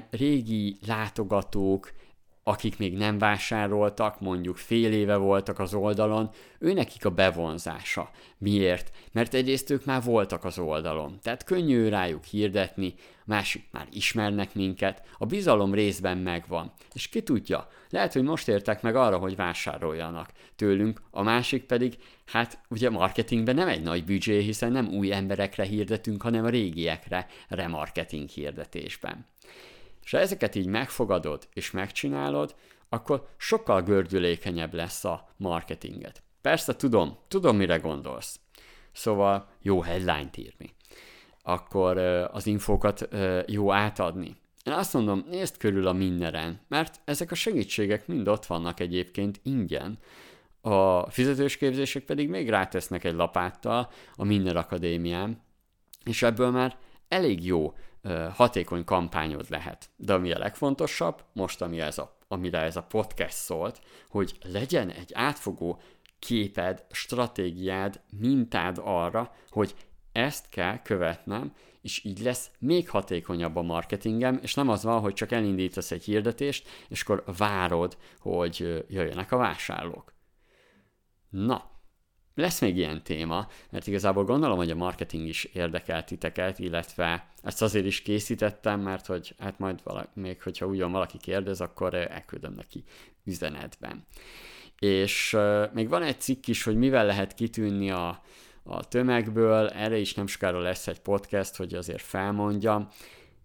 régi 0.10 0.78
látogatók, 0.88 1.94
akik 2.48 2.78
még 2.78 2.98
nem 2.98 3.18
vásároltak, 3.18 4.20
mondjuk 4.20 4.58
fél 4.58 4.92
éve 4.92 5.16
voltak 5.16 5.60
az 5.60 5.74
oldalon, 5.74 6.30
ő 6.60 6.74
nekik 6.74 7.06
a 7.06 7.10
bevonzása. 7.10 8.10
Miért? 8.38 8.92
Mert 9.12 9.34
egyrészt 9.34 9.70
ők 9.70 9.86
már 9.86 10.04
voltak 10.04 10.44
az 10.44 10.60
oldalon, 10.60 11.20
tehát 11.22 11.44
könnyű 11.44 11.88
rájuk 11.88 12.24
hirdetni, 12.24 12.94
másik 13.26 13.64
már 13.72 13.88
ismernek 13.92 14.56
minket, 14.56 15.02
a 15.18 15.26
bizalom 15.26 15.74
részben 15.74 16.18
megvan. 16.18 16.72
És 16.94 17.08
ki 17.08 17.22
tudja, 17.22 17.68
lehet, 17.90 18.14
hogy 18.14 18.24
most 18.24 18.48
értek 18.48 18.82
meg 18.82 18.96
arra, 18.96 19.18
hogy 19.18 19.36
vásároljanak 19.36 20.30
tőlünk, 20.56 21.02
a 21.12 21.22
másik 21.22 21.64
pedig, 21.64 21.98
hát 22.26 22.60
ugye 22.70 22.90
marketingben 22.90 23.56
nem 23.56 23.68
egy 23.68 23.82
nagy 23.82 24.06
büdzsé, 24.06 24.40
hiszen 24.40 24.72
nem 24.72 24.88
új 24.88 25.14
emberekre 25.14 25.64
hirdetünk, 25.64 26.22
hanem 26.22 26.46
a 26.46 26.50
régiekre 26.50 27.28
remarketing 27.48 28.30
hirdetésben. 28.30 29.26
És 30.08 30.13
ha 30.13 30.20
ezeket 30.20 30.56
így 30.56 30.67
megfogadod 30.67 31.48
és 31.54 31.72
megcsinálod, 31.72 32.56
akkor 32.89 33.28
sokkal 33.38 33.82
gördülékenyebb 33.82 34.74
lesz 34.74 35.06
a 35.06 35.30
marketinget. 35.38 36.24
Persze 36.41 36.76
tudom, 36.76 37.17
tudom 37.28 37.58
mire 37.58 37.78
gondolsz. 37.78 38.39
Szóval 38.91 39.50
jó 39.62 39.82
headline-t 39.82 40.38
írni. 40.38 40.74
Akkor 41.41 41.98
az 42.32 42.48
infókat 42.48 43.08
jó 43.46 43.72
átadni. 43.72 44.36
Én 44.63 44.74
azt 44.74 44.93
mondom, 44.93 45.26
nézd 45.30 45.58
körül 45.58 45.88
a 45.88 45.93
mindenen, 45.93 46.60
mert 46.67 47.00
ezek 47.06 47.32
a 47.32 47.36
segítségek 47.36 48.08
mind 48.08 48.28
ott 48.28 48.46
vannak 48.46 48.80
egyébként 48.80 49.39
ingyen. 49.43 50.00
A 50.62 51.10
fizetős 51.10 51.58
képzések 51.58 52.04
pedig 52.04 52.30
még 52.30 52.50
rátesznek 52.50 53.04
egy 53.04 53.15
lapáttal 53.15 53.91
a 54.15 54.24
Minden 54.24 54.56
Akadémián, 54.56 55.41
és 56.04 56.24
ebből 56.24 56.52
már 56.52 56.78
elég 57.08 57.46
jó 57.46 57.74
hatékony 58.34 58.84
kampányod 58.84 59.46
lehet. 59.50 59.90
De 59.96 60.14
ami 60.14 60.32
a 60.32 60.38
legfontosabb, 60.38 61.24
most 61.34 61.62
ami 61.62 61.80
ez 61.80 61.98
a, 61.98 62.18
amire 62.28 62.60
ez 62.60 62.76
a 62.76 62.84
podcast 62.84 63.36
szólt, 63.36 63.82
hogy 64.10 64.38
legyen 64.52 64.90
egy 64.90 65.12
átfogó 65.14 65.82
képed, 66.20 66.86
stratégiád, 66.92 68.02
mintád 68.20 68.80
arra, 68.84 69.36
hogy 69.50 69.76
ezt 70.12 70.50
kell 70.50 70.82
követnem, 70.82 71.54
és 71.82 72.04
így 72.04 72.20
lesz 72.20 72.52
még 72.60 72.90
hatékonyabb 72.90 73.56
a 73.56 73.62
marketingem, 73.62 74.40
és 74.42 74.54
nem 74.54 74.70
az 74.70 74.84
van, 74.84 75.00
hogy 75.00 75.14
csak 75.14 75.32
elindítasz 75.32 75.92
egy 75.92 76.04
hirdetést, 76.04 76.68
és 76.88 77.02
akkor 77.02 77.24
várod, 77.38 77.98
hogy 78.20 78.86
jöjjenek 78.90 79.32
a 79.32 79.38
vásárlók. 79.38 80.14
Na, 81.30 81.77
lesz 82.38 82.62
még 82.62 82.78
ilyen 82.78 83.04
téma, 83.04 83.47
mert 83.69 83.88
igazából 83.88 84.23
gondolom, 84.23 84.58
hogy 84.58 84.71
a 84.71 84.76
marketing 84.76 85.28
is 85.28 85.43
érdekel 85.43 86.04
titeket, 86.04 86.60
illetve 86.60 87.28
ezt 87.43 87.62
azért 87.62 87.86
is 87.86 88.02
készítettem, 88.02 88.80
mert 88.80 89.06
hogy 89.06 89.36
hát 89.39 89.60
majd 89.60 89.80
valaki, 89.84 90.19
még 90.19 90.41
hogyha 90.41 90.65
ugyan 90.65 90.91
valaki 90.91 91.17
kérdez, 91.17 91.62
akkor 91.62 91.93
elküldöm 91.93 92.54
neki 92.54 92.84
üzenetben. 93.23 94.06
És 94.80 95.34
uh, 95.34 95.73
még 95.73 95.89
van 95.89 96.04
egy 96.04 96.19
cikk 96.19 96.47
is, 96.47 96.63
hogy 96.63 96.76
mivel 96.76 97.06
lehet 97.06 97.34
kitűnni 97.34 97.91
a, 97.91 98.21
a 98.63 98.88
tömegből, 98.88 99.67
erre 99.67 99.97
is 99.97 100.13
nem 100.13 100.28
sokára 100.28 100.60
lesz 100.60 100.88
egy 100.88 101.00
podcast, 101.00 101.56
hogy 101.56 101.73
azért 101.73 102.02
felmondjam. 102.02 102.89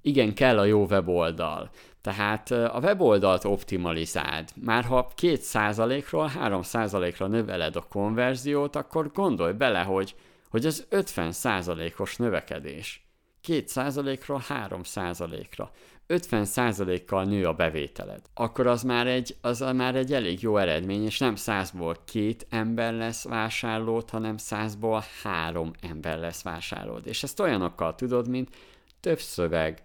Igen, 0.02 0.34
kell 0.34 0.58
a 0.58 0.64
jó 0.64 0.86
weboldal. 0.86 1.70
Tehát 2.00 2.50
a 2.50 2.78
weboldalt 2.82 3.44
optimalizáld. 3.44 4.48
Már 4.54 4.84
ha 4.84 5.12
2%-ról 5.20 6.30
3%-ra 6.34 7.26
növeled 7.26 7.76
a 7.76 7.86
konverziót, 7.88 8.76
akkor 8.76 9.10
gondolj 9.12 9.52
bele, 9.52 9.80
hogy, 9.80 10.14
hogy 10.50 10.66
ez 10.66 10.86
50%-os 10.90 12.16
növekedés. 12.16 13.06
2%-ról 13.48 14.42
3%-ra. 14.48 15.70
50%-kal 16.08 17.24
nő 17.24 17.46
a 17.46 17.52
bevételed. 17.52 18.20
Akkor 18.34 18.66
az 18.66 18.82
már, 18.82 19.06
egy, 19.06 19.36
az 19.40 19.64
már 19.74 19.94
egy 19.94 20.12
elég 20.12 20.40
jó 20.42 20.56
eredmény, 20.56 21.04
és 21.04 21.18
nem 21.18 21.34
100-ból 21.36 21.96
két 22.04 22.46
ember 22.50 22.94
lesz 22.94 23.24
vásárlót, 23.24 24.10
hanem 24.10 24.34
100-ból 24.38 25.04
három 25.22 25.70
ember 25.80 26.18
lesz 26.18 26.42
vásárlód. 26.42 27.06
És 27.06 27.22
ezt 27.22 27.40
olyanokkal 27.40 27.94
tudod, 27.94 28.28
mint 28.28 28.56
több 29.00 29.18
szöveg, 29.18 29.82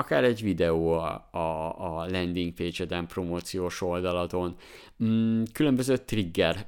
akár 0.00 0.24
egy 0.24 0.42
videó 0.42 0.92
a, 0.92 1.28
a, 1.30 1.38
a 1.78 2.06
landing 2.10 2.52
page-eden, 2.52 3.06
promóciós 3.06 3.80
oldaladon, 3.80 4.56
mm, 5.04 5.42
különböző 5.52 5.96
trigger, 5.96 6.66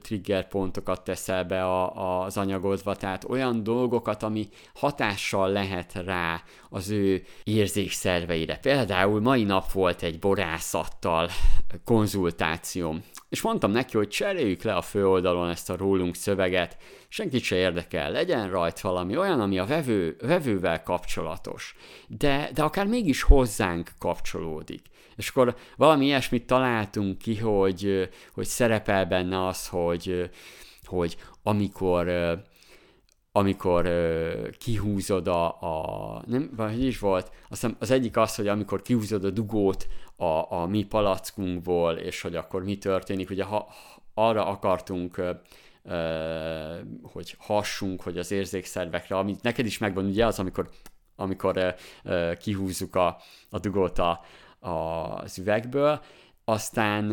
trigger 0.00 0.48
pontokat 0.48 1.04
teszel 1.04 1.44
be 1.44 1.64
a, 1.64 2.22
az 2.24 2.36
anyagodba, 2.36 2.96
tehát 2.96 3.24
olyan 3.24 3.62
dolgokat, 3.62 4.22
ami 4.22 4.48
hatással 4.74 5.50
lehet 5.50 5.92
rá 5.92 6.42
az 6.68 6.90
ő 6.90 7.22
érzékszerveire. 7.44 8.58
Például 8.58 9.20
mai 9.20 9.44
nap 9.44 9.72
volt 9.72 10.02
egy 10.02 10.18
borászattal 10.18 11.28
konzultációm, 11.84 13.02
és 13.32 13.42
mondtam 13.42 13.70
neki, 13.70 13.96
hogy 13.96 14.08
cseréljük 14.08 14.62
le 14.62 14.74
a 14.74 14.82
főoldalon 14.82 15.48
ezt 15.48 15.70
a 15.70 15.76
rólunk 15.76 16.14
szöveget, 16.14 16.76
senkit 17.08 17.42
se 17.42 17.56
érdekel, 17.56 18.10
legyen 18.10 18.50
rajt 18.50 18.80
valami 18.80 19.16
olyan, 19.16 19.40
ami 19.40 19.58
a 19.58 19.66
vevő, 19.66 20.16
vevővel 20.20 20.82
kapcsolatos, 20.82 21.74
de, 22.08 22.50
de 22.54 22.62
akár 22.62 22.86
mégis 22.86 23.22
hozzánk 23.22 23.90
kapcsolódik. 23.98 24.80
És 25.16 25.28
akkor 25.28 25.56
valami 25.76 26.04
ilyesmit 26.04 26.46
találtunk 26.46 27.18
ki, 27.18 27.36
hogy, 27.36 28.08
hogy 28.34 28.46
szerepel 28.46 29.06
benne 29.06 29.46
az, 29.46 29.68
hogy, 29.68 30.30
hogy 30.84 31.16
amikor 31.42 32.08
amikor 33.34 33.86
uh, 33.86 34.48
kihúzod 34.50 35.28
a, 35.28 35.46
a 35.46 36.22
nem, 36.26 36.50
vagy 36.56 36.84
is 36.84 36.98
volt, 36.98 37.30
azt 37.48 37.74
az 37.78 37.90
egyik 37.90 38.16
az, 38.16 38.34
hogy 38.34 38.48
amikor 38.48 38.82
kihúzod 38.82 39.24
a 39.24 39.30
dugót 39.30 39.86
a, 40.22 40.52
a 40.52 40.66
mi 40.66 40.84
palackunkból, 40.84 41.96
és 41.96 42.20
hogy 42.20 42.36
akkor 42.36 42.64
mi 42.64 42.78
történik, 42.78 43.30
ugye 43.30 43.44
ha, 43.44 43.68
arra 44.14 44.46
akartunk 44.46 45.22
hogy 47.02 47.36
hassunk, 47.38 48.02
hogy 48.02 48.18
az 48.18 48.30
érzékszervekre, 48.30 49.16
amit 49.16 49.42
neked 49.42 49.66
is 49.66 49.78
megvan, 49.78 50.04
ugye 50.04 50.26
az, 50.26 50.38
amikor, 50.38 50.68
amikor 51.16 51.74
kihúzzuk 52.38 52.96
a, 52.96 53.16
a 53.50 53.58
dugót 53.58 53.98
a, 53.98 54.20
a, 54.58 54.70
az 55.16 55.38
üvegből, 55.38 56.00
aztán 56.44 57.12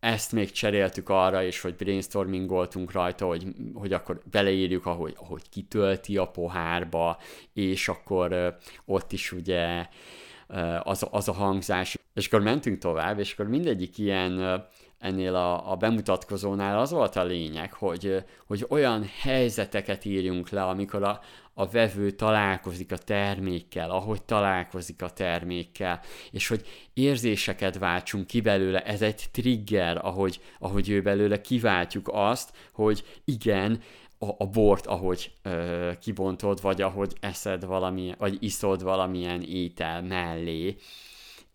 ezt 0.00 0.32
még 0.32 0.50
cseréltük 0.50 1.08
arra, 1.08 1.42
és 1.42 1.60
hogy 1.60 1.76
brainstormingoltunk 1.76 2.92
rajta, 2.92 3.26
hogy, 3.26 3.46
hogy 3.74 3.92
akkor 3.92 4.20
beleírjuk, 4.30 4.86
ahogy, 4.86 5.14
ahogy 5.16 5.48
kitölti 5.48 6.16
a 6.16 6.30
pohárba, 6.30 7.18
és 7.52 7.88
akkor 7.88 8.58
ott 8.84 9.12
is 9.12 9.32
ugye 9.32 9.86
az, 10.82 11.06
az 11.10 11.28
a 11.28 11.32
hangzás. 11.32 11.98
És 12.14 12.26
akkor 12.26 12.40
mentünk 12.40 12.78
tovább, 12.78 13.18
és 13.18 13.32
akkor 13.32 13.48
mindegyik 13.48 13.98
ilyen 13.98 14.64
ennél 15.00 15.34
a, 15.34 15.70
a 15.70 15.76
bemutatkozónál 15.76 16.78
az 16.78 16.90
volt 16.90 17.16
a 17.16 17.24
lényeg, 17.24 17.72
hogy, 17.72 18.24
hogy 18.46 18.66
olyan 18.68 19.10
helyzeteket 19.20 20.04
írjunk 20.04 20.48
le, 20.48 20.62
amikor 20.62 21.02
a, 21.02 21.20
a 21.54 21.66
vevő 21.66 22.10
találkozik 22.10 22.92
a 22.92 22.98
termékkel, 22.98 23.90
ahogy 23.90 24.22
találkozik 24.22 25.02
a 25.02 25.10
termékkel, 25.10 26.00
és 26.30 26.48
hogy 26.48 26.66
érzéseket 26.94 27.78
váltsunk 27.78 28.26
ki 28.26 28.40
belőle, 28.40 28.82
ez 28.84 29.02
egy 29.02 29.24
trigger, 29.32 29.98
ahogy, 30.02 30.40
ahogy 30.58 30.88
ő 30.88 31.02
belőle 31.02 31.40
kiváltjuk 31.40 32.10
azt, 32.12 32.52
hogy 32.72 33.04
igen, 33.24 33.80
a, 34.22 34.34
a 34.38 34.46
bort, 34.46 34.86
ahogy 34.86 35.32
ö, 35.42 35.90
kibontod, 36.00 36.60
vagy 36.60 36.82
ahogy 36.82 37.16
eszed 37.20 37.64
valami, 37.64 38.14
vagy 38.18 38.36
iszod 38.40 38.82
valamilyen 38.82 39.42
étel 39.42 40.02
mellé, 40.02 40.76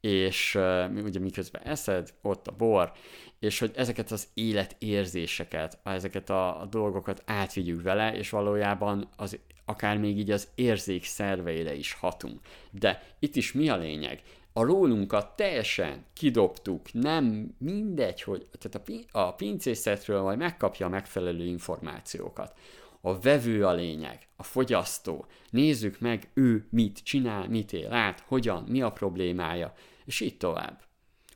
és 0.01 0.55
ö, 0.55 0.85
ugye 0.87 1.19
miközben 1.19 1.61
eszed, 1.61 2.13
ott 2.21 2.47
a 2.47 2.51
bor, 2.51 2.91
és 3.39 3.59
hogy 3.59 3.71
ezeket 3.75 4.11
az 4.11 4.27
életérzéseket, 4.33 5.79
ezeket 5.83 6.29
a, 6.29 6.61
a 6.61 6.65
dolgokat 6.65 7.23
átvigyük 7.25 7.81
vele, 7.81 8.15
és 8.15 8.29
valójában 8.29 9.09
az, 9.15 9.39
akár 9.65 9.97
még 9.97 10.17
így 10.17 10.31
az 10.31 10.47
érzék 10.55 11.03
szerveire 11.03 11.75
is 11.75 11.93
hatunk. 11.93 12.39
De 12.71 13.03
itt 13.19 13.35
is 13.35 13.53
mi 13.53 13.69
a 13.69 13.77
lényeg? 13.77 14.21
A 14.57 14.63
rólunkat 14.63 15.35
teljesen 15.35 16.05
kidobtuk, 16.13 16.93
nem 16.93 17.55
mindegy, 17.57 18.21
hogy 18.21 18.47
tehát 18.59 19.07
a, 19.11 19.19
a 19.19 19.33
pincészetről 19.33 20.21
majd 20.21 20.37
megkapja 20.37 20.85
a 20.85 20.89
megfelelő 20.89 21.45
információkat. 21.45 22.57
A 23.01 23.19
vevő 23.19 23.65
a 23.65 23.73
lényeg, 23.73 24.27
a 24.35 24.43
fogyasztó. 24.43 25.25
Nézzük 25.49 25.99
meg, 25.99 26.29
ő 26.33 26.67
mit 26.69 26.99
csinál, 27.03 27.47
mit 27.47 27.73
él 27.73 27.93
át, 27.93 28.23
hogyan, 28.27 28.63
mi 28.63 28.81
a 28.81 28.91
problémája, 28.91 29.73
és 30.05 30.19
így 30.19 30.37
tovább. 30.37 30.81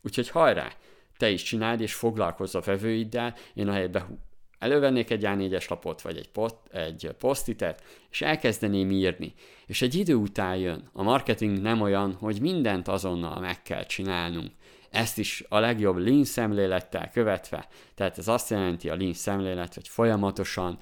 Úgyhogy 0.01 0.29
hajrá! 0.29 0.71
te 1.17 1.29
is 1.29 1.43
csináld, 1.43 1.81
és 1.81 1.93
foglalkozz 1.93 2.55
a 2.55 2.59
vevőiddel, 2.59 3.35
én 3.53 3.67
a 3.67 3.71
helybe 3.71 4.07
elővennék 4.59 5.09
egy 5.09 5.23
A4-es 5.25 5.69
lapot, 5.69 6.01
vagy 6.01 6.17
egy, 6.17 6.29
pot, 6.29 6.55
egy 6.71 7.09
posztitet, 7.19 7.83
és 8.11 8.21
elkezdeném 8.21 8.91
írni. 8.91 9.33
És 9.65 9.81
egy 9.81 9.95
idő 9.95 10.15
után 10.15 10.55
jön. 10.55 10.89
A 10.93 11.03
marketing 11.03 11.61
nem 11.61 11.81
olyan, 11.81 12.13
hogy 12.13 12.41
mindent 12.41 12.87
azonnal 12.87 13.39
meg 13.39 13.61
kell 13.61 13.85
csinálnunk. 13.85 14.51
Ezt 14.89 15.17
is 15.17 15.43
a 15.49 15.59
legjobb 15.59 15.97
lean 15.97 16.23
szemlélettel 16.23 17.09
követve, 17.09 17.67
tehát 17.95 18.17
ez 18.17 18.27
azt 18.27 18.49
jelenti 18.49 18.89
a 18.89 18.95
lean 18.95 19.13
szemlélet, 19.13 19.73
hogy 19.73 19.87
folyamatosan 19.87 20.77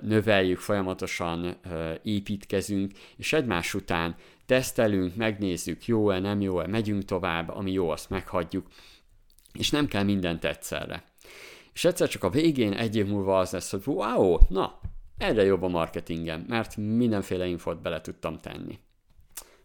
növeljük, 0.00 0.58
folyamatosan 0.58 1.60
építkezünk, 2.02 2.92
és 3.16 3.32
egymás 3.32 3.74
után 3.74 4.16
tesztelünk, 4.46 5.16
megnézzük, 5.16 5.86
jó-e, 5.86 6.18
nem 6.18 6.40
jó-e, 6.40 6.66
megyünk 6.66 7.04
tovább, 7.04 7.48
ami 7.48 7.72
jó, 7.72 7.88
azt 7.88 8.10
meghagyjuk, 8.10 8.66
és 9.52 9.70
nem 9.70 9.86
kell 9.86 10.02
mindent 10.02 10.44
egyszerre. 10.44 11.04
És 11.78 11.84
egyszer 11.84 12.08
csak 12.08 12.24
a 12.24 12.30
végén 12.30 12.72
egy 12.72 12.96
év 12.96 13.06
múlva 13.06 13.38
az 13.38 13.50
lesz, 13.50 13.70
hogy 13.70 13.82
wow, 13.84 14.38
na, 14.48 14.80
erre 15.18 15.44
jobb 15.44 15.62
a 15.62 15.68
marketingem, 15.68 16.44
mert 16.48 16.76
mindenféle 16.76 17.46
infot 17.46 17.82
bele 17.82 18.00
tudtam 18.00 18.38
tenni. 18.38 18.78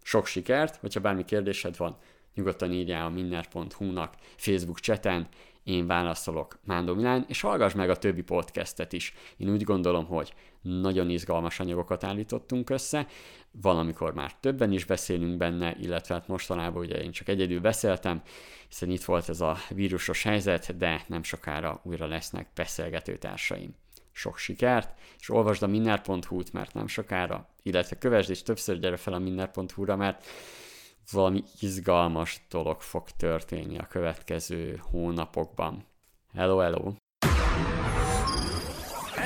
Sok 0.01 0.25
sikert, 0.25 0.75
hogyha 0.75 0.99
bármi 0.99 1.25
kérdésed 1.25 1.77
van, 1.77 1.97
nyugodtan 2.35 2.71
írjál 2.71 3.05
a 3.05 3.09
minner.hu-nak 3.09 4.13
Facebook 4.35 4.79
cseten, 4.79 5.27
én 5.63 5.87
válaszolok 5.87 6.59
Mándó 6.65 6.93
Milán, 6.93 7.25
és 7.27 7.41
hallgass 7.41 7.73
meg 7.73 7.89
a 7.89 7.97
többi 7.97 8.21
podcastet 8.21 8.93
is. 8.93 9.13
Én 9.37 9.49
úgy 9.49 9.63
gondolom, 9.63 10.05
hogy 10.05 10.33
nagyon 10.63 11.09
izgalmas 11.09 11.59
anyagokat 11.59 12.03
állítottunk 12.03 12.69
össze, 12.69 13.07
valamikor 13.51 14.13
már 14.13 14.35
többen 14.39 14.71
is 14.71 14.85
beszélünk 14.85 15.37
benne, 15.37 15.75
illetve 15.79 16.13
hát 16.15 16.27
mostanában 16.27 16.83
ugye 16.83 17.03
én 17.03 17.11
csak 17.11 17.27
egyedül 17.27 17.59
beszéltem, 17.59 18.21
hiszen 18.67 18.89
itt 18.89 19.03
volt 19.03 19.29
ez 19.29 19.41
a 19.41 19.57
vírusos 19.69 20.23
helyzet, 20.23 20.77
de 20.77 21.03
nem 21.07 21.23
sokára 21.23 21.81
újra 21.83 22.07
lesznek 22.07 22.47
beszélgető 22.55 23.17
társaim. 23.17 23.75
Sok 24.11 24.37
sikert, 24.37 24.99
és 25.19 25.29
olvasd 25.29 25.63
a 25.63 25.67
minner.hu-t, 25.67 26.53
mert 26.53 26.73
nem 26.73 26.87
sokára, 26.87 27.49
illetve 27.63 27.97
kövesd 27.97 28.29
és 28.29 28.43
többször 28.43 28.79
gyere 28.79 28.97
fel 28.97 29.13
a 29.13 29.19
minner.hu-ra, 29.19 29.95
mert 29.95 30.25
valami 31.11 31.43
izgalmas 31.59 32.45
dolog 32.49 32.81
fog 32.81 33.09
történni 33.17 33.77
a 33.77 33.87
következő 33.87 34.81
hónapokban. 34.91 35.85
Hello, 36.33 36.57
hello! 36.57 37.02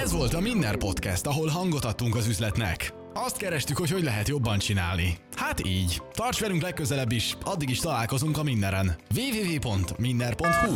Ez 0.04 0.12
volt 0.12 0.34
a 0.34 0.40
Minner 0.40 0.76
Podcast, 0.76 1.26
ahol 1.26 1.48
hangot 1.48 1.86
adtunk 1.86 2.16
az 2.16 2.28
üzletnek. 2.28 2.94
Azt 3.14 3.38
kerestük, 3.38 3.78
hogy 3.78 3.92
hogy 3.92 4.04
lehet 4.04 4.28
jobban 4.28 4.58
csinálni. 4.58 5.18
Hát 5.36 5.66
így. 5.66 6.02
Tarts 6.12 6.40
velünk 6.40 6.62
legközelebb 6.62 7.12
is, 7.12 7.38
addig 7.44 7.70
is 7.70 7.80
találkozunk 7.80 8.38
a 8.38 8.44
Minneren. 8.44 8.96
www.minner.hu 9.16 10.76